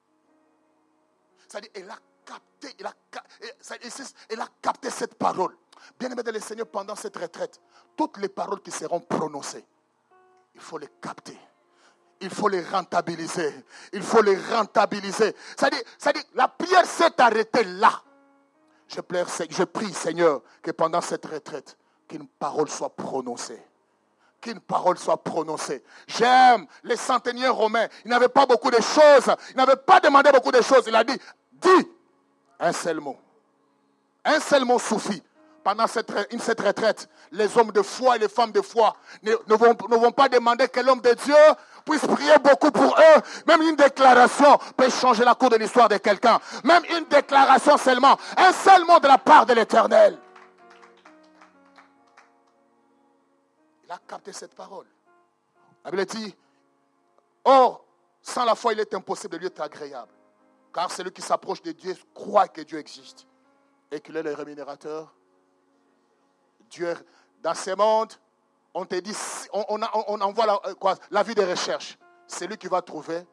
C'est-à-dire, 1.46 1.70
elle 1.74 1.90
a 1.90 1.98
capté, 2.24 2.74
elle 2.80 4.40
a, 4.40 4.48
capté 4.62 4.88
cette 4.88 5.14
parole. 5.16 5.54
Bien 6.00 6.10
aimé 6.10 6.22
de 6.22 6.30
le 6.30 6.40
Seigneur, 6.40 6.66
pendant 6.68 6.96
cette 6.96 7.18
retraite, 7.18 7.60
toutes 7.94 8.16
les 8.16 8.30
paroles 8.30 8.62
qui 8.62 8.70
seront 8.70 9.00
prononcées, 9.00 9.64
il 10.54 10.60
faut 10.60 10.78
les 10.78 10.88
capter. 11.02 11.38
Il 12.22 12.30
faut 12.30 12.48
les 12.48 12.62
rentabiliser. 12.62 13.52
Il 13.92 14.02
faut 14.02 14.22
les 14.22 14.36
rentabiliser. 14.36 15.36
C'est-à-dire, 15.54 16.22
la 16.32 16.48
prière 16.48 16.86
s'est 16.86 17.20
arrêtée 17.20 17.64
là. 17.64 18.02
Je, 18.88 19.00
je 19.50 19.64
prie, 19.64 19.92
Seigneur, 19.92 20.40
que 20.62 20.70
pendant 20.70 21.02
cette 21.02 21.26
retraite, 21.26 21.76
qu'une 22.08 22.26
parole 22.26 22.70
soit 22.70 22.96
prononcée 22.96 23.62
qu'une 24.46 24.60
parole 24.60 24.96
soit 24.98 25.22
prononcée. 25.22 25.82
J'aime 26.06 26.66
les 26.84 26.96
centeniers 26.96 27.48
romains. 27.48 27.88
Ils 28.04 28.10
n'avaient 28.10 28.28
pas 28.28 28.46
beaucoup 28.46 28.70
de 28.70 28.80
choses. 28.80 29.34
Ils 29.50 29.56
n'avaient 29.56 29.76
pas 29.76 30.00
demandé 30.00 30.30
beaucoup 30.32 30.52
de 30.52 30.62
choses. 30.62 30.84
Il 30.86 30.94
a 30.94 31.02
dit, 31.02 31.18
dis 31.52 31.88
un 32.60 32.72
seul 32.72 33.00
mot. 33.00 33.16
Un 34.24 34.40
seul 34.40 34.64
mot 34.64 34.78
suffit. 34.78 35.22
Pendant 35.64 35.88
cette, 35.88 36.12
cette 36.38 36.60
retraite, 36.60 37.08
les 37.32 37.58
hommes 37.58 37.72
de 37.72 37.82
foi 37.82 38.14
et 38.14 38.18
les 38.20 38.28
femmes 38.28 38.52
de 38.52 38.60
foi 38.60 38.94
ne, 39.24 39.32
vont, 39.48 39.76
ne 39.90 39.96
vont 39.96 40.12
pas 40.12 40.28
demander 40.28 40.68
que 40.68 40.78
l'homme 40.78 41.00
de 41.00 41.12
Dieu 41.12 41.34
puisse 41.84 42.06
prier 42.06 42.38
beaucoup 42.38 42.70
pour 42.70 42.96
eux. 42.96 43.20
Même 43.48 43.62
une 43.62 43.74
déclaration 43.74 44.58
peut 44.76 44.88
changer 44.90 45.24
la 45.24 45.34
cour 45.34 45.50
de 45.50 45.56
l'histoire 45.56 45.88
de 45.88 45.96
quelqu'un. 45.96 46.38
Même 46.62 46.84
une 46.96 47.06
déclaration 47.06 47.76
seulement. 47.78 48.16
Un 48.36 48.52
seul 48.52 48.84
mot 48.84 49.00
de 49.00 49.08
la 49.08 49.18
part 49.18 49.44
de 49.44 49.54
l'Éternel. 49.54 50.16
Il 53.86 53.92
a 53.92 53.98
capté 53.98 54.32
cette 54.32 54.54
parole. 54.54 54.86
La 55.84 55.90
Bible 55.90 56.04
dit, 56.06 56.36
or, 57.44 57.84
sans 58.20 58.44
la 58.44 58.56
foi, 58.56 58.72
il 58.72 58.80
est 58.80 58.92
impossible 58.94 59.34
de 59.34 59.38
lui 59.38 59.46
être 59.46 59.60
agréable. 59.60 60.12
Car 60.74 60.90
celui 60.90 61.12
qui 61.12 61.22
s'approche 61.22 61.62
de 61.62 61.72
Dieu 61.72 61.96
croit 62.12 62.48
que 62.48 62.60
Dieu 62.62 62.78
existe 62.78 63.26
et 63.90 64.00
qu'il 64.00 64.16
est 64.16 64.22
le 64.22 64.34
rémunérateur. 64.34 65.14
Dieu, 66.68 66.94
dans 67.40 67.54
ce 67.54 67.70
monde, 67.70 68.12
on 68.74 68.84
te 68.84 68.96
dit, 68.96 69.16
on, 69.52 69.80
envoie 70.20 70.46
la, 70.46 70.60
la 71.10 71.22
vie 71.22 71.34
de 71.34 71.44
recherche. 71.44 71.96
Celui 72.26 72.58
qui 72.58 72.66
va 72.66 72.82
trouver 72.82 73.24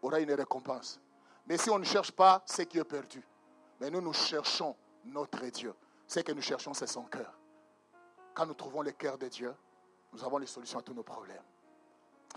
aura 0.00 0.18
une 0.18 0.32
récompense. 0.32 0.98
Mais 1.46 1.58
si 1.58 1.68
on 1.68 1.78
ne 1.78 1.84
cherche 1.84 2.10
pas, 2.10 2.42
c'est 2.46 2.64
qui 2.64 2.78
est 2.78 2.84
perdu. 2.84 3.22
Mais 3.80 3.90
nous, 3.90 4.00
nous 4.00 4.14
cherchons 4.14 4.74
notre 5.04 5.44
Dieu. 5.46 5.74
Ce 6.06 6.20
que 6.20 6.32
nous 6.32 6.42
cherchons, 6.42 6.72
c'est 6.72 6.86
son 6.86 7.02
cœur. 7.02 7.32
Quand 8.34 8.46
nous 8.46 8.54
trouvons 8.54 8.82
le 8.82 8.92
cœur 8.92 9.18
de 9.18 9.28
Dieu, 9.28 9.54
nous 10.12 10.24
avons 10.24 10.38
les 10.38 10.46
solutions 10.46 10.78
à 10.78 10.82
tous 10.82 10.94
nos 10.94 11.02
problèmes. 11.02 11.42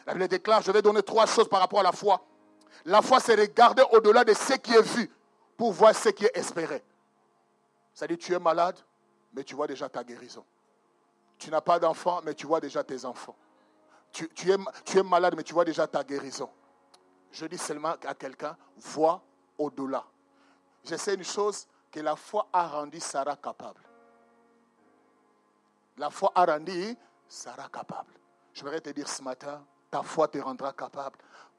La 0.05 0.13
Bible 0.13 0.27
déclare, 0.27 0.61
je 0.61 0.71
vais 0.71 0.81
donner 0.81 1.03
trois 1.03 1.25
choses 1.25 1.47
par 1.47 1.59
rapport 1.59 1.79
à 1.79 1.83
la 1.83 1.91
foi. 1.91 2.21
La 2.85 3.01
foi, 3.01 3.19
c'est 3.19 3.35
regarder 3.35 3.83
au-delà 3.91 4.23
de 4.23 4.33
ce 4.33 4.53
qui 4.53 4.73
est 4.73 4.81
vu 4.81 5.09
pour 5.55 5.71
voir 5.71 5.95
ce 5.95 6.09
qui 6.09 6.25
est 6.25 6.35
espéré. 6.35 6.83
C'est-à-dire, 7.93 8.17
tu 8.17 8.33
es 8.33 8.39
malade, 8.39 8.77
mais 9.33 9.43
tu 9.43 9.55
vois 9.55 9.67
déjà 9.67 9.87
ta 9.87 10.03
guérison. 10.03 10.43
Tu 11.37 11.49
n'as 11.51 11.61
pas 11.61 11.79
d'enfant, 11.79 12.21
mais 12.23 12.33
tu 12.33 12.47
vois 12.47 12.59
déjà 12.59 12.83
tes 12.83 13.05
enfants. 13.05 13.35
Tu, 14.11 14.29
es, 14.47 14.57
es 14.97 15.03
malade, 15.03 15.33
mais 15.35 15.43
tu 15.43 15.53
vois 15.53 15.65
déjà 15.65 15.87
ta 15.87 16.03
guérison. 16.03 16.49
Je 17.31 17.45
dis 17.45 17.57
seulement 17.57 17.95
à 18.05 18.13
quelqu'un, 18.13 18.55
vois 18.77 19.21
au-delà. 19.57 20.03
Je 20.83 20.95
sais 20.95 21.15
une 21.15 21.23
chose, 21.23 21.67
que 21.93 21.99
la 21.99 22.15
foi 22.15 22.47
a 22.51 22.67
rendu 22.67 22.99
Sarah 22.99 23.35
capable. 23.35 23.81
La 25.97 26.09
foi 26.09 26.31
a 26.33 26.45
rendu 26.45 26.97
sera 27.33 27.67
capable. 27.69 28.13
Je 28.53 28.61
voudrais 28.61 28.81
te 28.81 28.91
dire 28.91 29.09
ce 29.09 29.23
matin, 29.23 29.65
ta 29.89 30.03
foi 30.03 30.27
te 30.27 30.37
rendra 30.37 30.71
capable 30.73 31.17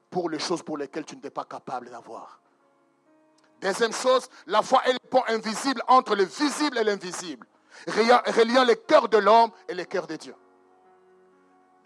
pour 0.09 0.29
les 0.29 0.39
choses 0.39 0.63
pour 0.63 0.77
lesquelles 0.77 1.05
tu 1.05 1.15
n'étais 1.15 1.29
pas 1.29 1.43
capable 1.43 1.89
d'avoir. 1.89 2.39
Deuxième 3.61 3.91
chose, 3.91 4.29
la 4.47 4.61
foi 4.61 4.87
est 4.87 4.93
le 4.93 4.99
pont 5.09 5.23
invisible 5.27 5.81
entre 5.87 6.15
le 6.15 6.23
visible 6.23 6.77
et 6.77 6.83
l'invisible, 6.83 7.45
reliant 7.87 8.63
les 8.63 8.77
cœurs 8.77 9.09
de 9.09 9.17
l'homme 9.17 9.51
et 9.67 9.73
les 9.73 9.85
cœurs 9.85 10.07
de 10.07 10.15
Dieu. 10.15 10.35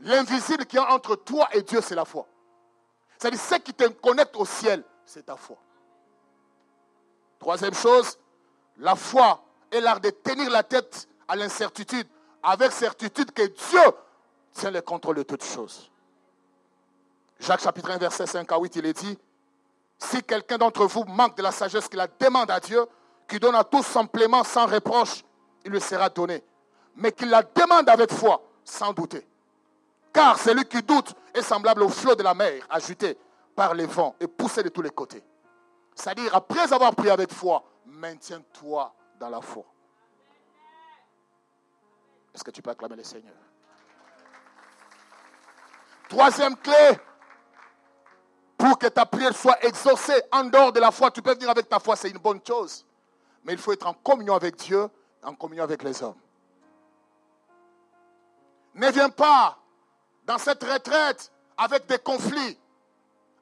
L'invisible 0.01 0.65
qui 0.65 0.77
est 0.77 0.79
entre 0.79 1.15
toi 1.15 1.47
et 1.51 1.63
Dieu, 1.63 1.81
c'est 1.81 1.95
la 1.95 2.05
foi. 2.05 2.27
C'est-à-dire, 3.17 3.39
ce 3.39 3.55
qui 3.55 3.73
te 3.73 3.85
connecte 3.85 4.35
au 4.35 4.45
ciel, 4.45 4.83
c'est 5.05 5.25
ta 5.25 5.35
foi. 5.35 5.57
Troisième 7.39 7.73
chose, 7.73 8.17
la 8.77 8.95
foi 8.95 9.43
est 9.71 9.81
l'art 9.81 9.99
de 9.99 10.09
tenir 10.09 10.49
la 10.49 10.63
tête 10.63 11.07
à 11.27 11.35
l'incertitude 11.35 12.07
avec 12.43 12.71
certitude 12.71 13.31
que 13.31 13.43
Dieu 13.43 13.91
tient 14.53 14.71
le 14.71 14.81
contrôle 14.81 15.17
de 15.17 15.23
toutes 15.23 15.43
choses. 15.43 15.89
Jacques 17.39 17.61
chapitre 17.61 17.91
1, 17.91 17.97
verset 17.97 18.25
5 18.25 18.51
à 18.51 18.57
8, 18.57 18.75
il 18.77 18.85
est 18.85 18.93
dit, 18.93 19.17
si 19.97 20.23
quelqu'un 20.23 20.57
d'entre 20.57 20.85
vous 20.85 21.03
manque 21.05 21.37
de 21.37 21.43
la 21.43 21.51
sagesse 21.51 21.87
qu'il 21.87 21.97
la 21.97 22.07
demande 22.07 22.51
à 22.51 22.59
Dieu, 22.59 22.85
qui 23.27 23.39
donne 23.39 23.55
à 23.55 23.63
tous 23.63 23.83
simplement 23.83 24.43
sans 24.43 24.65
reproche, 24.65 25.23
il 25.63 25.71
lui 25.71 25.81
sera 25.81 26.09
donné. 26.09 26.43
Mais 26.95 27.11
qu'il 27.11 27.29
la 27.29 27.43
demande 27.43 27.87
avec 27.89 28.11
foi, 28.11 28.41
sans 28.63 28.91
douter. 28.91 29.25
Car 30.11 30.39
celui 30.39 30.65
qui 30.65 30.81
doute 30.81 31.13
est 31.33 31.41
semblable 31.41 31.83
au 31.83 31.89
flot 31.89 32.15
de 32.15 32.23
la 32.23 32.33
mer, 32.33 32.65
agité 32.69 33.17
par 33.55 33.73
les 33.73 33.85
vents 33.85 34.15
et 34.19 34.27
poussé 34.27 34.63
de 34.63 34.69
tous 34.69 34.81
les 34.81 34.89
côtés. 34.89 35.23
C'est-à-dire, 35.93 36.33
après 36.33 36.73
avoir 36.73 36.95
prié 36.95 37.11
avec 37.11 37.31
foi, 37.31 37.63
maintiens-toi 37.85 38.93
dans 39.19 39.29
la 39.29 39.41
foi. 39.41 39.65
Est-ce 42.33 42.43
que 42.43 42.51
tu 42.51 42.61
peux 42.61 42.69
acclamer 42.69 42.95
le 42.95 43.03
Seigneur 43.03 43.35
Troisième 46.07 46.55
clé, 46.57 46.99
pour 48.57 48.77
que 48.77 48.87
ta 48.87 49.05
prière 49.05 49.35
soit 49.35 49.63
exaucée 49.63 50.21
en 50.31 50.45
dehors 50.45 50.71
de 50.71 50.79
la 50.79 50.91
foi, 50.91 51.11
tu 51.11 51.21
peux 51.21 51.33
venir 51.33 51.49
avec 51.49 51.69
ta 51.69 51.79
foi, 51.79 51.95
c'est 51.95 52.09
une 52.09 52.17
bonne 52.17 52.41
chose. 52.45 52.85
Mais 53.43 53.53
il 53.53 53.59
faut 53.59 53.71
être 53.71 53.87
en 53.87 53.93
communion 53.93 54.35
avec 54.35 54.55
Dieu, 54.55 54.89
en 55.23 55.33
communion 55.35 55.63
avec 55.63 55.83
les 55.83 56.01
hommes. 56.03 56.17
Ne 58.73 58.89
viens 58.91 59.09
pas 59.09 59.57
dans 60.25 60.37
cette 60.37 60.63
retraite 60.63 61.31
avec 61.57 61.85
des 61.85 61.99
conflits. 61.99 62.57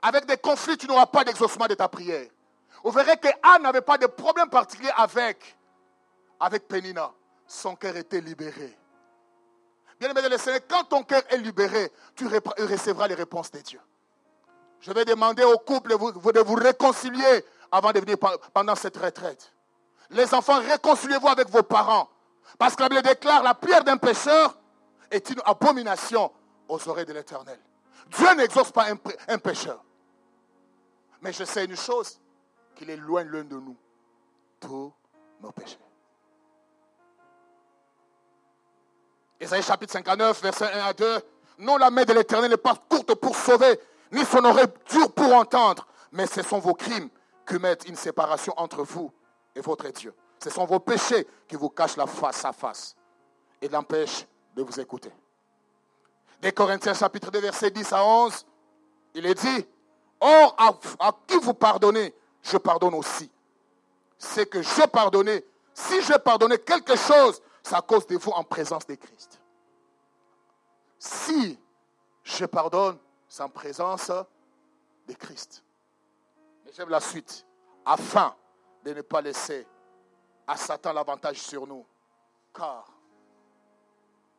Avec 0.01 0.25
des 0.25 0.37
conflits, 0.37 0.77
tu 0.77 0.87
n'auras 0.87 1.07
pas 1.07 1.23
d'exaucement 1.23 1.67
de 1.67 1.73
ta 1.73 1.87
prière. 1.87 2.29
Vous 2.83 2.91
verrez 2.91 3.17
que 3.17 3.29
Anne 3.43 3.63
n'avait 3.63 3.81
pas 3.81 3.97
de 3.97 4.07
problème 4.07 4.49
particulier 4.49 4.91
avec, 4.95 5.57
avec 6.39 6.67
Pénina. 6.67 7.11
Son 7.47 7.75
cœur 7.75 7.95
était 7.95 8.21
libéré. 8.21 8.77
Bien 9.99 10.11
aimé 10.11 10.29
de 10.29 10.37
Seigneur, 10.37 10.61
quand 10.67 10.83
ton 10.83 11.03
cœur 11.03 11.23
est 11.29 11.37
libéré, 11.37 11.91
tu 12.15 12.27
recevras 12.27 13.07
les 13.07 13.15
réponses 13.15 13.49
de 13.51 13.59
Dieu. 13.59 13.79
Je 14.79 14.91
vais 14.91 15.05
demander 15.05 15.43
au 15.43 15.57
couple 15.57 15.91
de 15.91 16.39
vous, 16.41 16.55
réconcilier 16.55 17.43
avant 17.71 17.91
de 17.91 17.99
venir 17.99 18.17
pendant 18.53 18.75
cette 18.75 18.97
retraite. 18.97 19.51
Les 20.11 20.33
enfants, 20.33 20.59
réconciliez-vous 20.61 21.27
avec 21.27 21.49
vos 21.49 21.63
parents. 21.63 22.09
Parce 22.59 22.75
que 22.75 22.83
la 22.83 22.89
Bible 22.89 23.01
déclare 23.01 23.43
la 23.43 23.55
prière 23.55 23.83
d'un 23.83 23.97
pécheur 23.97 24.57
est 25.09 25.29
une 25.29 25.41
abomination 25.45 26.31
aux 26.67 26.87
oreilles 26.87 27.05
de 27.05 27.13
l'Éternel. 27.13 27.59
Dieu 28.09 28.33
n'exauce 28.35 28.71
pas 28.71 28.85
un 29.27 29.37
pécheur. 29.39 29.83
Mais 31.21 31.33
je 31.33 31.43
sais 31.43 31.65
une 31.65 31.75
chose, 31.75 32.19
qu'il 32.75 32.89
est 32.89 32.97
loin 32.97 33.23
l'un 33.23 33.43
de 33.43 33.55
nous 33.55 33.75
tous 34.59 34.93
nos 35.41 35.51
péchés. 35.51 35.79
Ésaïe 39.39 39.61
chapitre 39.61 39.93
59, 39.93 40.41
verset 40.41 40.65
1 40.73 40.79
à 40.85 40.93
2. 40.93 41.19
Non, 41.59 41.77
la 41.77 41.91
main 41.91 42.03
de 42.03 42.13
l'Éternel 42.13 42.49
n'est 42.49 42.57
pas 42.57 42.75
courte 42.89 43.13
pour 43.15 43.35
sauver, 43.35 43.79
ni 44.11 44.25
son 44.25 44.43
oreille 44.43 44.67
dure 44.89 45.11
pour 45.11 45.33
entendre, 45.33 45.87
mais 46.11 46.25
ce 46.25 46.41
sont 46.41 46.59
vos 46.59 46.73
crimes 46.73 47.09
qui 47.47 47.55
mettent 47.59 47.87
une 47.87 47.95
séparation 47.95 48.53
entre 48.57 48.83
vous 48.83 49.11
et 49.55 49.61
votre 49.61 49.87
Dieu. 49.89 50.13
Ce 50.43 50.49
sont 50.49 50.65
vos 50.65 50.79
péchés 50.79 51.27
qui 51.47 51.55
vous 51.55 51.69
cachent 51.69 51.97
la 51.97 52.07
face 52.07 52.45
à 52.45 52.51
face 52.53 52.95
et 53.61 53.67
l'empêchent 53.69 54.25
de 54.55 54.63
vous 54.63 54.79
écouter. 54.79 55.11
Des 56.41 56.51
Corinthiens 56.51 56.93
chapitre 56.93 57.31
2, 57.31 57.39
verset 57.39 57.71
10 57.71 57.93
à 57.93 58.03
11, 58.03 58.45
il 59.15 59.25
est 59.25 59.35
dit, 59.35 59.67
Or, 60.19 60.55
à, 60.57 61.07
à 61.07 61.15
qui 61.27 61.37
vous 61.37 61.53
pardonnez, 61.53 62.13
je 62.41 62.57
pardonne 62.57 62.95
aussi. 62.95 63.29
C'est 64.17 64.47
que 64.47 64.61
j'ai 64.61 64.87
pardonné. 64.87 65.45
Si 65.73 66.01
j'ai 66.01 66.17
pardonné 66.17 66.57
quelque 66.57 66.95
chose, 66.95 67.39
c'est 67.67 67.75
à 67.75 67.81
cause 67.81 68.07
de 68.07 68.15
vous 68.15 68.31
en 68.31 68.45
présence 68.45 68.87
de 68.87 68.95
Christ. 68.95 69.41
Si 70.97 71.59
je 72.23 72.45
pardonne, 72.45 72.97
c'est 73.27 73.43
en 73.43 73.49
présence 73.49 74.09
de 75.05 75.13
Christ. 75.13 75.65
Mais 76.63 76.71
j'aime 76.71 76.87
la 76.87 77.01
suite. 77.01 77.45
Afin 77.85 78.33
de 78.85 78.93
ne 78.93 79.01
pas 79.01 79.19
laisser 79.19 79.67
à 80.47 80.55
Satan 80.55 80.93
l'avantage 80.93 81.41
sur 81.41 81.67
nous. 81.67 81.85
Car 82.53 82.87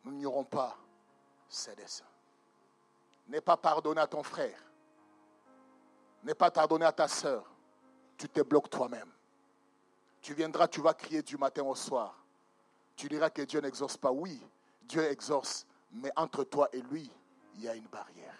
nous 0.04 0.12
n'ignorons 0.12 0.44
pas 0.44 0.74
ses 1.50 1.76
desseins. 1.76 2.06
N'aie 3.26 3.42
pas 3.42 3.58
pardonné 3.58 4.00
à 4.00 4.06
ton 4.06 4.22
frère. 4.22 4.58
N'aie 6.24 6.34
pas 6.34 6.50
pardonné 6.50 6.86
à 6.86 6.92
ta 6.92 7.08
soeur. 7.08 7.44
Tu 8.16 8.26
te 8.26 8.40
bloques 8.40 8.70
toi-même. 8.70 9.12
Tu 10.22 10.32
viendras, 10.32 10.66
tu 10.66 10.80
vas 10.80 10.94
crier 10.94 11.20
du 11.20 11.36
matin 11.36 11.62
au 11.64 11.74
soir. 11.74 12.24
Tu 12.98 13.08
diras 13.08 13.30
que 13.30 13.42
Dieu 13.42 13.60
n'exauce 13.60 13.96
pas. 13.96 14.10
Oui, 14.10 14.42
Dieu 14.82 15.04
exauce, 15.04 15.64
mais 15.92 16.10
entre 16.16 16.42
toi 16.42 16.68
et 16.72 16.82
lui, 16.82 17.08
il 17.54 17.62
y 17.62 17.68
a 17.68 17.74
une 17.76 17.86
barrière. 17.86 18.34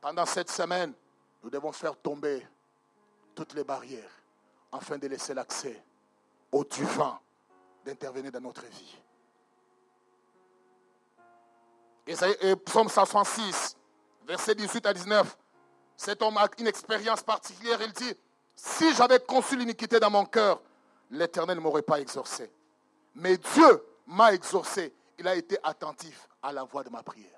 Pendant 0.00 0.24
cette 0.24 0.50
semaine, 0.50 0.94
nous 1.42 1.50
devons 1.50 1.70
faire 1.70 1.94
tomber 1.96 2.46
toutes 3.34 3.52
les 3.52 3.62
barrières 3.62 4.10
afin 4.72 4.96
de 4.96 5.06
laisser 5.06 5.34
l'accès 5.34 5.84
au 6.50 6.64
divin 6.64 7.20
d'intervenir 7.84 8.32
dans 8.32 8.40
notre 8.40 8.64
vie. 8.64 8.96
Et 12.06 12.56
Psaume 12.56 12.88
166, 12.88 13.76
verset 14.26 14.54
18 14.54 14.86
à 14.86 14.94
19. 14.94 15.36
Cet 15.94 16.22
homme 16.22 16.38
a 16.38 16.48
une 16.58 16.68
expérience 16.68 17.22
particulière. 17.22 17.82
Il 17.82 17.92
dit, 17.92 18.14
si 18.54 18.94
j'avais 18.94 19.20
conçu 19.20 19.58
l'iniquité 19.58 20.00
dans 20.00 20.10
mon 20.10 20.24
cœur, 20.24 20.62
l'Éternel 21.10 21.56
ne 21.56 21.62
m'aurait 21.62 21.82
pas 21.82 22.00
exaucé. 22.00 22.52
Mais 23.14 23.36
Dieu 23.36 23.84
m'a 24.06 24.32
exaucé. 24.32 24.94
Il 25.18 25.26
a 25.26 25.34
été 25.34 25.58
attentif 25.62 26.28
à 26.42 26.52
la 26.52 26.64
voix 26.64 26.84
de 26.84 26.90
ma 26.90 27.02
prière. 27.02 27.30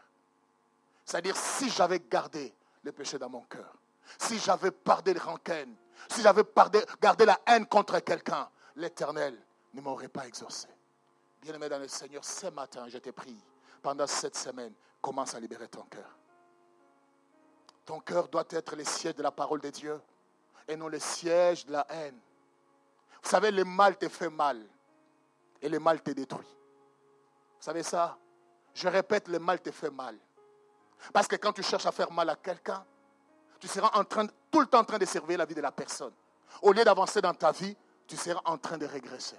C'est-à-dire, 1.05 1.37
si 1.37 1.71
j'avais 1.71 2.01
gardé 2.01 2.55
le 2.83 2.93
péché 2.93 3.19
dans 3.19 3.31
mon 3.31 3.43
cœur, 3.43 3.73
si 4.19 4.39
j'avais 4.39 4.71
pardé 4.71 5.15
les 5.15 5.21
rancœurs, 5.21 5.67
si 6.11 6.23
j'avais 6.23 6.43
gardé 7.01 7.25
la 7.25 7.41
haine 7.47 7.67
contre 7.67 7.99
quelqu'un, 8.01 8.49
l'Éternel 8.77 9.39
ne 9.75 9.81
m'aurait 9.81 10.09
pas 10.09 10.27
exaucé. 10.27 10.69
Bien-aimé 11.41 11.69
dans 11.69 11.79
le 11.79 11.89
Seigneur, 11.89 12.25
ce 12.25 12.49
matin, 12.49 12.89
je 12.89 12.99
t'ai 12.99 13.13
pris. 13.13 13.37
Pendant 13.81 14.07
cette 14.07 14.37
semaine, 14.37 14.73
commence 15.01 15.35
à 15.35 15.41
libérer 15.41 15.69
ton 15.69 15.83
cœur. 15.83 16.19
Ton 17.85 18.01
cœur 18.01 18.29
doit 18.29 18.45
être 18.51 18.77
le 18.77 18.85
siège 18.85 19.15
de 19.15 19.23
la 19.23 19.31
parole 19.31 19.61
de 19.61 19.71
Dieu 19.71 20.01
et 20.67 20.77
non 20.77 20.89
le 20.89 20.99
siège 20.99 21.65
de 21.65 21.73
la 21.73 21.87
haine. 21.89 22.19
Vous 23.23 23.29
savez, 23.31 23.51
le 23.51 23.65
mal 23.65 23.97
te 23.99 24.09
fait 24.09 24.31
mal 24.31 24.65
et 25.61 25.69
le 25.69 25.79
mal 25.79 26.03
te 26.03 26.11
détruit. 26.11 26.47
Vous 26.47 27.65
savez 27.65 27.83
ça? 27.83 28.19
Je 28.75 28.89
répète, 28.89 29.29
le 29.29 29.39
mal 29.39 29.61
te 29.61 29.71
fait 29.71 29.91
mal. 29.91 30.17
Parce 31.13 31.27
que 31.27 31.37
quand 31.37 31.53
tu 31.53 31.63
cherches 31.63 31.87
à 31.87 31.93
faire 31.93 32.11
mal 32.13 32.29
à 32.31 32.37
quelqu'un, 32.37 32.85
tu 33.59 33.67
seras 33.67 33.91
en 33.99 34.05
train, 34.05 34.27
tout 34.51 34.61
le 34.61 34.67
temps 34.67 34.81
en 34.81 34.85
train 34.85 34.99
de 34.99 35.05
servir 35.05 35.39
la 35.39 35.45
vie 35.45 35.55
de 35.55 35.61
la 35.61 35.73
personne. 35.73 36.13
Au 36.63 36.73
lieu 36.73 36.85
d'avancer 36.85 37.21
dans 37.21 37.35
ta 37.35 37.53
vie, 37.53 37.77
tu 38.07 38.17
seras 38.17 38.41
en 38.45 38.57
train 38.57 38.79
de 38.79 38.87
régresser. 38.87 39.37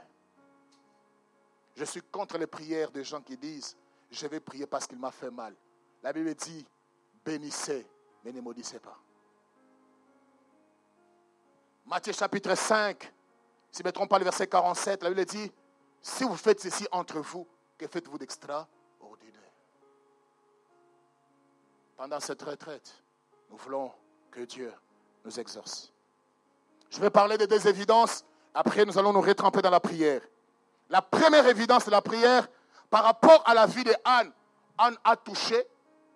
Je 1.76 1.86
suis 1.86 2.02
contre 2.02 2.38
les 2.38 2.48
prières 2.48 2.92
des 2.92 3.04
gens 3.04 3.22
qui 3.22 3.38
disent, 3.38 3.78
je 4.12 4.28
vais 4.28 4.40
prier 4.40 4.68
parce 4.68 4.86
qu'il 4.86 5.00
m'a 5.00 5.12
fait 5.12 5.32
mal. 5.32 5.56
La 6.04 6.12
Bible 6.12 6.34
dit, 6.36 6.66
bénissez, 7.24 7.88
mais 8.24 8.32
ne 8.32 8.42
maudissez 8.42 8.80
pas. 8.80 8.98
Matthieu 11.86 12.14
chapitre 12.14 12.56
5, 12.56 13.12
si 13.72 13.84
je 13.84 13.88
ne 13.88 14.02
me 14.02 14.08
pas, 14.08 14.18
le 14.18 14.24
verset 14.24 14.48
47, 14.48 15.04
la 15.04 15.10
Bible 15.10 15.26
dit, 15.26 15.52
si 16.02 16.24
vous 16.24 16.36
faites 16.36 16.60
ceci 16.60 16.88
entre 16.92 17.20
vous, 17.20 17.48
que 17.78 17.88
faites-vous 17.88 18.18
d'extraordinaire? 18.18 19.40
Pendant 21.96 22.20
cette 22.20 22.42
retraite, 22.42 23.04
nous 23.50 23.58
voulons 23.58 23.92
que 24.32 24.42
Dieu 24.42 24.74
nous 25.24 25.40
exauce. 25.40 25.92
Je 26.90 27.00
vais 27.00 27.10
parler 27.10 27.38
de 27.38 27.46
deux 27.46 27.68
évidences. 27.68 28.26
Après, 28.54 28.86
nous 28.86 28.98
allons 28.98 29.14
nous 29.14 29.22
retremper 29.22 29.62
dans 29.62 29.70
la 29.70 29.80
prière. 29.80 30.22
La 30.90 31.02
première 31.02 31.46
évidence 31.46 31.86
de 31.86 31.92
la 31.92 32.02
prière, 32.02 32.48
par 32.90 33.04
rapport 33.04 33.44
à 33.48 33.54
la 33.54 33.68
vie 33.68 33.84
de 33.84 33.94
Anne, 34.04 34.32
Anne 34.78 34.98
a 35.04 35.16
touché 35.16 35.68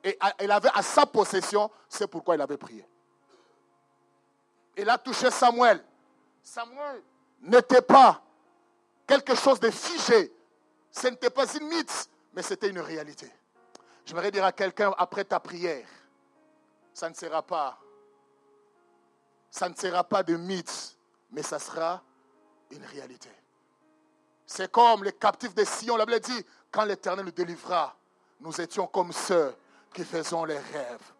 et 0.03 0.17
elle 0.39 0.51
avait 0.51 0.71
à 0.73 0.81
sa 0.81 1.05
possession, 1.05 1.69
c'est 1.87 2.07
pourquoi 2.07 2.35
il 2.35 2.41
avait 2.41 2.57
prié. 2.57 2.85
Il 4.75 4.89
a 4.89 4.97
touché 4.97 5.29
Samuel. 5.29 5.83
Samuel 6.41 7.03
n'était 7.43 7.81
pas 7.81 8.21
quelque 9.05 9.35
chose 9.35 9.59
de 9.59 9.69
figé. 9.69 10.33
Ce 10.91 11.07
n'était 11.07 11.29
pas 11.29 11.45
une 11.55 11.67
mythe, 11.67 12.09
mais 12.33 12.41
c'était 12.41 12.69
une 12.69 12.79
réalité. 12.79 13.29
J'aimerais 14.05 14.31
dire 14.31 14.45
à 14.45 14.51
quelqu'un 14.51 14.93
après 14.97 15.23
ta 15.23 15.39
prière, 15.39 15.87
ça 16.93 17.09
ne 17.09 17.13
sera 17.13 17.41
pas, 17.41 17.79
ça 19.49 19.69
ne 19.69 19.75
sera 19.75 20.03
pas 20.03 20.23
de 20.23 20.35
mythe, 20.35 20.97
mais 21.31 21.41
ça 21.41 21.59
sera 21.59 22.01
une 22.71 22.83
réalité. 22.85 23.29
C'est 24.45 24.71
comme 24.71 25.03
les 25.03 25.13
captifs 25.13 25.55
de 25.55 25.63
Sion, 25.63 25.95
la 25.95 26.05
Bible 26.05 26.19
dit, 26.19 26.45
quand 26.69 26.85
l'Éternel 26.85 27.25
nous 27.25 27.31
délivra, 27.31 27.95
nous 28.39 28.59
étions 28.59 28.87
comme 28.87 29.11
ceux 29.11 29.55
qui 29.93 30.03
faisaient 30.03 30.45
les 30.47 30.57
rêves. 30.57 31.11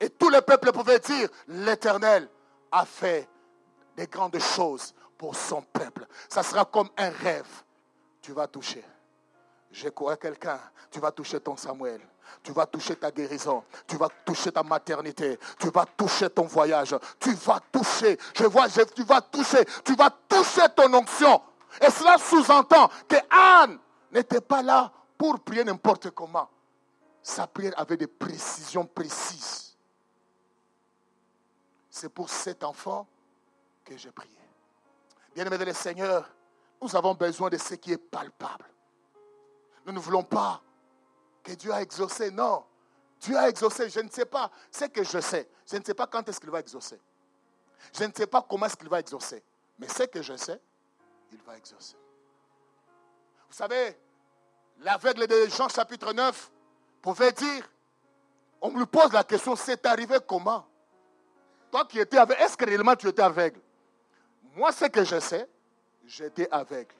Et 0.00 0.10
tout 0.10 0.30
le 0.30 0.40
peuple 0.40 0.72
pouvait 0.72 0.98
dire, 0.98 1.28
l'Éternel 1.46 2.28
a 2.72 2.84
fait 2.84 3.28
des 3.96 4.06
grandes 4.06 4.38
choses 4.38 4.94
pour 5.20 5.36
son 5.36 5.60
peuple. 5.60 6.06
Ça 6.30 6.42
sera 6.42 6.64
comme 6.64 6.88
un 6.96 7.10
rêve. 7.10 7.62
Tu 8.22 8.32
vas 8.32 8.46
toucher. 8.46 8.82
J'ai 9.70 9.92
à 10.08 10.16
quelqu'un. 10.16 10.58
Tu 10.90 10.98
vas 10.98 11.12
toucher 11.12 11.38
ton 11.40 11.58
Samuel. 11.58 12.00
Tu 12.42 12.52
vas 12.52 12.64
toucher 12.64 12.96
ta 12.96 13.10
guérison. 13.10 13.62
Tu 13.86 13.98
vas 13.98 14.08
toucher 14.24 14.50
ta 14.50 14.62
maternité. 14.62 15.38
Tu 15.58 15.68
vas 15.68 15.84
toucher 15.84 16.30
ton 16.30 16.44
voyage. 16.44 16.96
Tu 17.18 17.34
vas 17.34 17.60
toucher. 17.70 18.18
Je 18.34 18.44
vois, 18.44 18.66
tu 18.70 19.02
vas 19.02 19.20
toucher. 19.20 19.62
Tu 19.84 19.94
vas 19.94 20.08
toucher 20.08 20.62
ton 20.74 20.94
onction. 20.94 21.42
Et 21.82 21.90
cela 21.90 22.16
sous-entend 22.16 22.88
que 23.06 23.16
Anne 23.28 23.78
n'était 24.10 24.40
pas 24.40 24.62
là 24.62 24.90
pour 25.18 25.38
prier 25.40 25.64
n'importe 25.64 26.12
comment. 26.12 26.48
Sa 27.22 27.46
prière 27.46 27.74
avait 27.76 27.98
des 27.98 28.06
précisions 28.06 28.86
précises. 28.86 29.76
C'est 31.90 32.08
pour 32.08 32.30
cet 32.30 32.64
enfant 32.64 33.06
que 33.84 33.98
j'ai 33.98 34.12
prié. 34.12 34.39
Bien-aimés 35.34 35.58
de 35.58 35.64
le 35.64 35.72
Seigneur, 35.72 36.28
nous 36.82 36.96
avons 36.96 37.14
besoin 37.14 37.50
de 37.50 37.56
ce 37.56 37.74
qui 37.74 37.92
est 37.92 37.98
palpable. 37.98 38.66
Nous 39.86 39.92
ne 39.92 39.98
voulons 39.98 40.22
pas 40.22 40.62
que 41.42 41.52
Dieu 41.52 41.72
a 41.72 41.82
exaucé. 41.82 42.30
Non, 42.30 42.64
Dieu 43.20 43.36
a 43.36 43.48
exaucé. 43.48 43.88
Je 43.88 44.00
ne 44.00 44.10
sais 44.10 44.24
pas. 44.24 44.50
ce 44.70 44.86
que 44.86 45.04
je 45.04 45.20
sais. 45.20 45.48
Je 45.70 45.76
ne 45.76 45.84
sais 45.84 45.94
pas 45.94 46.06
quand 46.06 46.28
est-ce 46.28 46.40
qu'il 46.40 46.50
va 46.50 46.60
exaucer. 46.60 47.00
Je 47.96 48.04
ne 48.04 48.12
sais 48.14 48.26
pas 48.26 48.42
comment 48.42 48.66
est-ce 48.66 48.76
qu'il 48.76 48.88
va 48.88 49.00
exaucer. 49.00 49.42
Mais 49.78 49.88
ce 49.88 50.02
que 50.04 50.22
je 50.22 50.36
sais, 50.36 50.60
il 51.32 51.40
va 51.42 51.56
exaucer. 51.56 51.96
Vous 53.48 53.56
savez, 53.56 53.98
l'aveugle 54.78 55.26
de 55.26 55.46
Jean 55.46 55.68
chapitre 55.68 56.12
9 56.12 56.50
pouvait 57.02 57.32
dire, 57.32 57.68
on 58.60 58.70
me 58.70 58.84
pose 58.84 59.12
la 59.12 59.24
question, 59.24 59.56
c'est 59.56 59.84
arrivé 59.86 60.18
comment? 60.26 60.66
Toi 61.70 61.84
qui 61.86 61.98
étais 61.98 62.18
aveugle, 62.18 62.42
est-ce 62.42 62.56
que 62.56 62.64
réellement 62.64 62.96
tu 62.96 63.08
étais 63.08 63.22
aveugle? 63.22 63.60
Moi, 64.56 64.72
ce 64.72 64.86
que 64.86 65.04
je 65.04 65.20
sais, 65.20 65.48
j'étais 66.06 66.48
aveugle. 66.50 66.94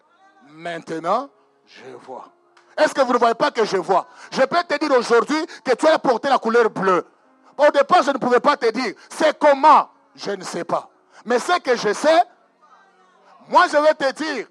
Maintenant, 0.49 1.29
je 1.67 1.91
vois. 2.05 2.29
Est-ce 2.77 2.95
que 2.95 3.03
vous 3.03 3.13
ne 3.13 3.19
voyez 3.19 3.35
pas 3.35 3.51
que 3.51 3.65
je 3.65 3.77
vois? 3.77 4.07
Je 4.31 4.43
peux 4.43 4.63
te 4.65 4.79
dire 4.79 4.97
aujourd'hui 4.97 5.47
que 5.65 5.75
tu 5.75 5.87
as 5.87 5.99
porté 5.99 6.29
la 6.29 6.39
couleur 6.39 6.71
bleue. 6.71 7.07
Au 7.59 7.71
départ, 7.71 8.03
je 8.03 8.11
ne 8.11 8.19
pouvais 8.19 8.41
pas 8.41 8.57
te 8.57 8.71
dire. 8.71 8.95
C'est 9.11 9.39
comment? 9.39 9.91
Je 10.15 10.31
ne 10.31 10.43
sais 10.43 10.65
pas. 10.65 10.89
Mais 11.25 11.39
ce 11.39 11.59
que 11.61 11.77
je 11.77 11.93
sais, 11.93 12.23
moi 13.49 13.67
je 13.69 13.77
vais 13.77 13.95
te 13.95 14.13
dire, 14.13 14.47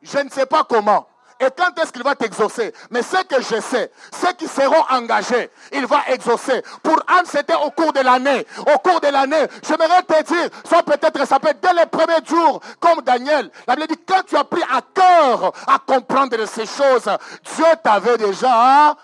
je 0.00 0.18
ne 0.18 0.30
sais 0.30 0.46
pas 0.46 0.64
comment. 0.64 1.06
Et 1.40 1.46
quand 1.56 1.78
est-ce 1.80 1.92
qu'il 1.92 2.02
va 2.02 2.14
t'exaucer? 2.14 2.72
Mais 2.90 3.02
ce 3.02 3.22
que 3.24 3.42
je 3.42 3.60
sais, 3.60 3.90
ceux 4.20 4.32
qui 4.34 4.46
seront 4.46 4.84
engagés, 4.90 5.50
il 5.72 5.84
va 5.86 6.02
exaucer. 6.08 6.62
Pour 6.82 6.96
Anne, 7.08 7.26
c'était 7.26 7.54
au 7.54 7.70
cours 7.70 7.92
de 7.92 8.00
l'année. 8.00 8.46
Au 8.60 8.78
cours 8.78 9.00
de 9.00 9.08
l'année, 9.08 9.46
j'aimerais 9.66 10.02
te 10.02 10.22
dire, 10.22 10.48
soit 10.68 10.82
peut-être 10.82 11.26
ça 11.26 11.40
peut 11.40 11.48
être 11.48 11.60
dès 11.60 11.74
les 11.74 11.86
premiers 11.86 12.24
jours, 12.24 12.60
comme 12.78 13.02
Daniel. 13.02 13.50
La 13.66 13.74
Bible 13.74 13.88
dit, 13.88 14.00
quand 14.06 14.22
tu 14.26 14.36
as 14.36 14.44
pris 14.44 14.62
à 14.62 14.80
cœur 14.94 15.52
à 15.66 15.78
comprendre 15.78 16.36
ces 16.46 16.66
choses, 16.66 17.10
Dieu 17.56 17.66
t'avait 17.82 18.16
déjà... 18.18 18.96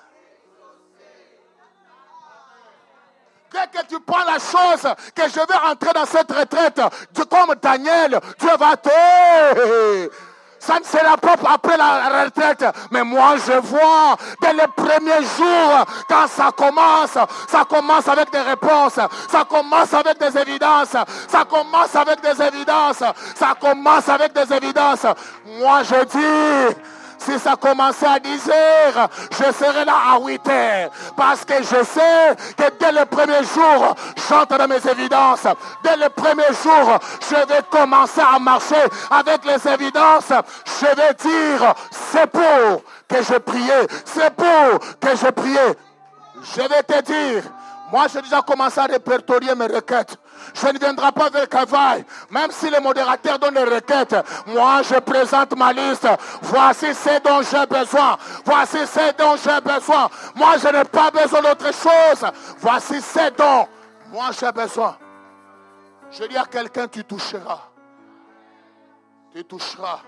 Dès 3.53 3.67
que 3.81 3.85
tu 3.89 3.99
prends 4.01 4.25
la 4.25 4.39
chose 4.39 4.95
que 5.13 5.29
je 5.29 5.35
vais 5.35 5.69
entrer 5.69 5.93
dans 5.93 6.07
cette 6.07 6.31
retraite, 6.31 6.81
comme 7.29 7.57
Daniel, 7.61 8.21
Dieu 8.39 8.51
va 8.57 8.77
te 8.77 10.11
ça 10.61 10.79
ne 10.79 10.85
sera 10.85 11.17
pas 11.17 11.35
après 11.53 11.77
la 11.77 12.23
retraite. 12.25 12.65
Mais 12.91 13.03
moi, 13.03 13.35
je 13.45 13.53
vois 13.53 14.17
dès 14.43 14.53
les 14.53 14.69
premiers 14.77 15.25
jours, 15.37 15.85
quand 16.09 16.29
ça 16.29 16.51
commence, 16.55 17.19
ça 17.49 17.65
commence 17.69 18.07
avec 18.07 18.31
des 18.31 18.41
réponses. 18.41 19.01
Ça 19.31 19.45
commence 19.49 19.95
avec 19.95 20.19
des 20.19 20.39
évidences. 20.39 20.97
Ça 21.29 21.45
commence 21.49 21.97
avec 21.97 22.21
des 22.21 22.43
évidences. 22.43 23.03
Ça 23.35 23.55
commence 23.59 24.09
avec 24.09 24.33
des 24.35 24.55
évidences. 24.55 25.07
Moi, 25.59 25.83
je 25.83 26.05
dis, 26.05 26.77
si 27.21 27.39
ça 27.39 27.55
commençait 27.57 28.07
à 28.07 28.19
10 28.19 28.49
heures, 28.49 29.09
je 29.31 29.53
serai 29.53 29.85
là 29.85 29.95
à 30.15 30.19
8 30.19 30.49
heures. 30.49 30.91
Parce 31.17 31.45
que 31.45 31.55
je 31.63 31.85
sais 31.85 32.37
que 32.57 32.65
dès 32.79 32.93
le 32.93 33.05
premier 33.07 33.45
jour, 33.45 33.95
j'entre 34.29 34.59
dans 34.59 34.69
mes 34.69 34.91
évidences. 34.91 35.47
Dès 35.83 35.97
le 35.97 36.09
premier 36.09 36.49
jour, 36.63 36.99
je 37.29 37.37
vais 37.47 37.63
commencer 37.71 38.21
à 38.21 38.39
marcher 38.39 38.83
avec 39.11 39.45
les 39.45 39.73
évidences. 39.73 40.33
Je 40.81 40.87
vais 40.87 41.15
dire, 41.15 41.75
c'est 41.91 42.27
pour 42.27 42.83
que 43.09 43.23
je 43.23 43.39
priais. 43.39 43.87
C'est 44.05 44.35
pour 44.35 44.79
que 45.01 45.17
je 45.17 45.31
priais. 45.31 45.77
Je 46.43 46.63
vais 46.63 46.83
te 46.83 47.03
dire, 47.03 47.43
moi 47.93 48.07
j'ai 48.13 48.23
déjà 48.23 48.41
commencé 48.41 48.81
à 48.81 48.85
répertorier 48.85 49.55
mes 49.55 49.67
requêtes. 49.67 50.17
Je 50.55 50.67
ne 50.69 50.79
viendrai 50.79 51.13
pas 51.13 51.27
avec 51.27 51.49
cavale. 51.51 52.05
Même 52.31 52.51
si 52.51 52.71
les 52.71 52.81
modérateurs 52.81 53.39
donnent 53.39 53.55
les 53.55 53.65
requêtes, 53.65 54.17
moi 54.47 54.83
je 54.83 54.99
présente 55.01 55.57
ma 55.57 55.73
liste. 55.73 56.09
Voici 56.43 56.95
ce 56.95 57.21
dont 57.21 57.43
j'ai 57.43 57.67
besoin. 57.67 58.17
Voici 58.45 58.79
ce 58.87 59.13
dont 59.17 59.37
j'ai 59.37 59.61
besoin. 59.61 60.09
Moi 60.35 60.57
je 60.59 60.69
n'ai 60.69 60.85
pas 60.85 61.11
besoin 61.11 61.43
d'autre 61.43 61.73
chose. 61.73 62.31
Voici 62.59 63.01
ce 63.01 63.31
dont 63.31 63.69
moi 64.13 64.31
j'ai 64.39 64.53
besoin. 64.53 64.97
Je 66.11 66.25
dis 66.25 66.37
à 66.37 66.45
quelqu'un, 66.45 66.89
tu 66.89 67.05
toucheras. 67.05 67.61
Tu 69.33 69.45
toucheras. 69.45 70.01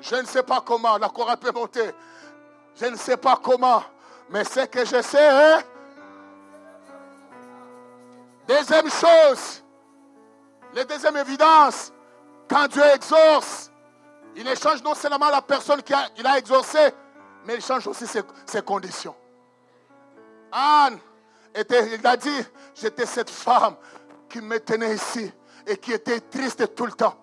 Je 0.00 0.16
ne 0.16 0.24
sais 0.24 0.42
pas 0.42 0.62
comment, 0.64 0.96
la 0.98 1.08
cour 1.08 1.30
peut 1.38 1.52
monter. 1.52 1.90
Je 2.76 2.86
ne 2.86 2.96
sais 2.96 3.16
pas 3.16 3.38
comment. 3.42 3.82
Mais 4.30 4.44
ce 4.44 4.60
que 4.60 4.84
je 4.84 5.02
sais, 5.02 5.28
hein? 5.28 5.60
Deuxième 8.46 8.90
chose, 8.90 9.63
la 10.74 10.84
deuxième 10.84 11.16
évidence, 11.16 11.92
quand 12.48 12.68
Dieu 12.68 12.82
exauce, 12.94 13.70
Il 14.36 14.48
échange 14.48 14.82
non 14.82 14.94
seulement 14.94 15.30
la 15.30 15.42
personne 15.42 15.80
qu'il 15.82 15.94
a, 15.94 16.08
il 16.16 16.26
a 16.26 16.38
exaucée, 16.38 16.92
mais 17.44 17.54
il 17.54 17.62
change 17.62 17.86
aussi 17.86 18.04
ses, 18.06 18.62
conditions. 18.62 19.14
Anne, 20.50 20.98
était, 21.54 21.94
il 21.94 22.04
a 22.04 22.16
dit, 22.16 22.44
j'étais 22.74 23.06
cette 23.06 23.30
femme 23.30 23.76
qui 24.28 24.40
me 24.40 24.58
tenait 24.58 24.94
ici 24.94 25.32
et 25.66 25.76
qui 25.76 25.92
était 25.92 26.20
triste 26.20 26.74
tout 26.74 26.86
le 26.86 26.92
temps. 26.92 27.16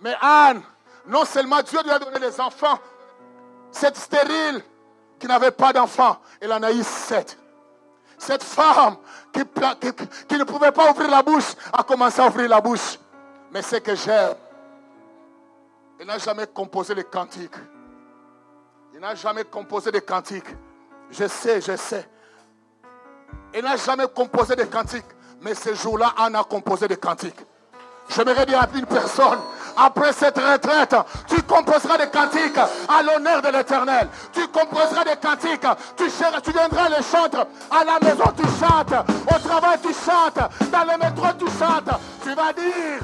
Mais 0.00 0.14
Anne, 0.22 0.62
non 1.06 1.26
seulement 1.26 1.60
Dieu 1.62 1.82
lui 1.82 1.90
a 1.90 1.98
donné 1.98 2.18
des 2.18 2.40
enfants, 2.40 2.78
cette 3.70 3.96
stérile 3.96 4.62
qui 5.18 5.26
n'avait 5.26 5.50
pas 5.50 5.74
d'enfants, 5.74 6.18
elle 6.40 6.52
en 6.52 6.62
a 6.62 6.72
eu 6.72 6.82
sept. 6.82 7.38
Cette 8.18 8.42
femme 8.42 8.96
qui, 9.32 9.40
ne 9.40 10.44
pouvait 10.44 10.72
pas 10.72 10.90
ouvrir 10.90 11.10
la 11.10 11.22
bouche 11.22 11.54
a 11.72 11.82
commencé 11.82 12.20
à 12.20 12.26
ouvrir 12.26 12.48
la 12.48 12.60
bouche. 12.60 12.98
Mais 13.52 13.62
ce 13.62 13.76
que 13.76 13.94
j'aime, 13.94 14.34
il 16.00 16.06
n'a 16.06 16.18
jamais 16.18 16.46
composé 16.46 16.94
de 16.94 17.02
cantiques. 17.02 17.56
Il 18.92 19.00
n'a 19.00 19.14
jamais 19.14 19.44
composé 19.44 19.90
de 19.90 20.00
cantiques. 20.00 20.56
Je 21.10 21.26
sais, 21.26 21.60
je 21.60 21.76
sais. 21.76 22.08
Il 23.54 23.62
n'a 23.62 23.76
jamais 23.76 24.06
composé 24.14 24.56
de 24.56 24.64
cantiques. 24.64 25.04
Mais 25.40 25.54
ce 25.54 25.74
jour-là, 25.74 26.14
Anne 26.16 26.36
a 26.36 26.44
composé 26.44 26.88
des 26.88 26.96
cantiques. 26.96 27.40
J'aimerais 28.08 28.46
dire 28.46 28.60
à 28.60 28.68
une 28.74 28.86
personne, 28.86 29.38
après 29.78 30.12
cette 30.12 30.38
retraite, 30.38 30.96
tu 31.28 31.42
composeras 31.42 31.98
des 31.98 32.08
cantiques 32.08 32.58
à 32.58 33.02
l'honneur 33.02 33.40
de 33.42 33.48
l'éternel. 33.48 34.08
Tu 34.32 34.46
composeras 34.48 35.04
des 35.04 35.16
cantiques. 35.16 35.66
Tu, 35.96 36.04
tu 36.42 36.52
viendras 36.52 36.88
les 36.88 37.02
chanter. 37.02 37.38
À 37.70 37.84
la 37.84 37.98
maison, 38.00 38.24
tu 38.36 38.44
chantes. 38.58 38.92
Au 38.92 39.38
travail, 39.38 39.78
tu 39.82 39.92
chantes. 39.92 40.70
Dans 40.70 40.84
le 40.84 40.98
métro, 40.98 41.26
tu 41.38 41.46
chantes. 41.58 41.90
Tu 42.22 42.34
vas 42.34 42.52
dire, 42.52 43.00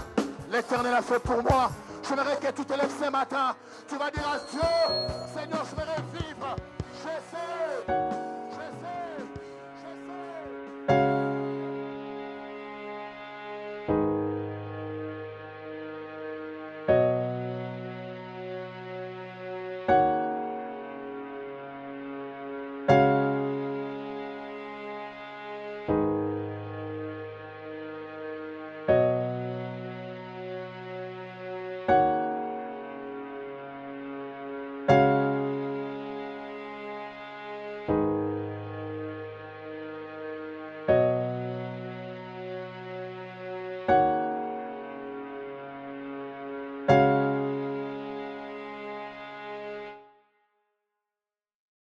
l'éternel 0.51 0.95
a 0.95 1.03
fait 1.03 1.21
pour 1.21 1.43
moi. 1.43 1.71
J'aimerais 2.09 2.37
que 2.37 2.51
tu 2.53 2.65
te 2.65 2.73
lèves 2.73 2.93
ce 3.03 3.09
matin. 3.11 3.55
Tu 3.89 3.97
vas 3.97 4.11
dire 4.11 4.29
à 4.29 4.39
Dieu, 4.51 4.61
Seigneur, 5.35 5.65
je 5.71 5.77
vais 5.77 6.25
vivre. 6.25 6.57
Je 7.03 7.09
sais. 7.09 8.24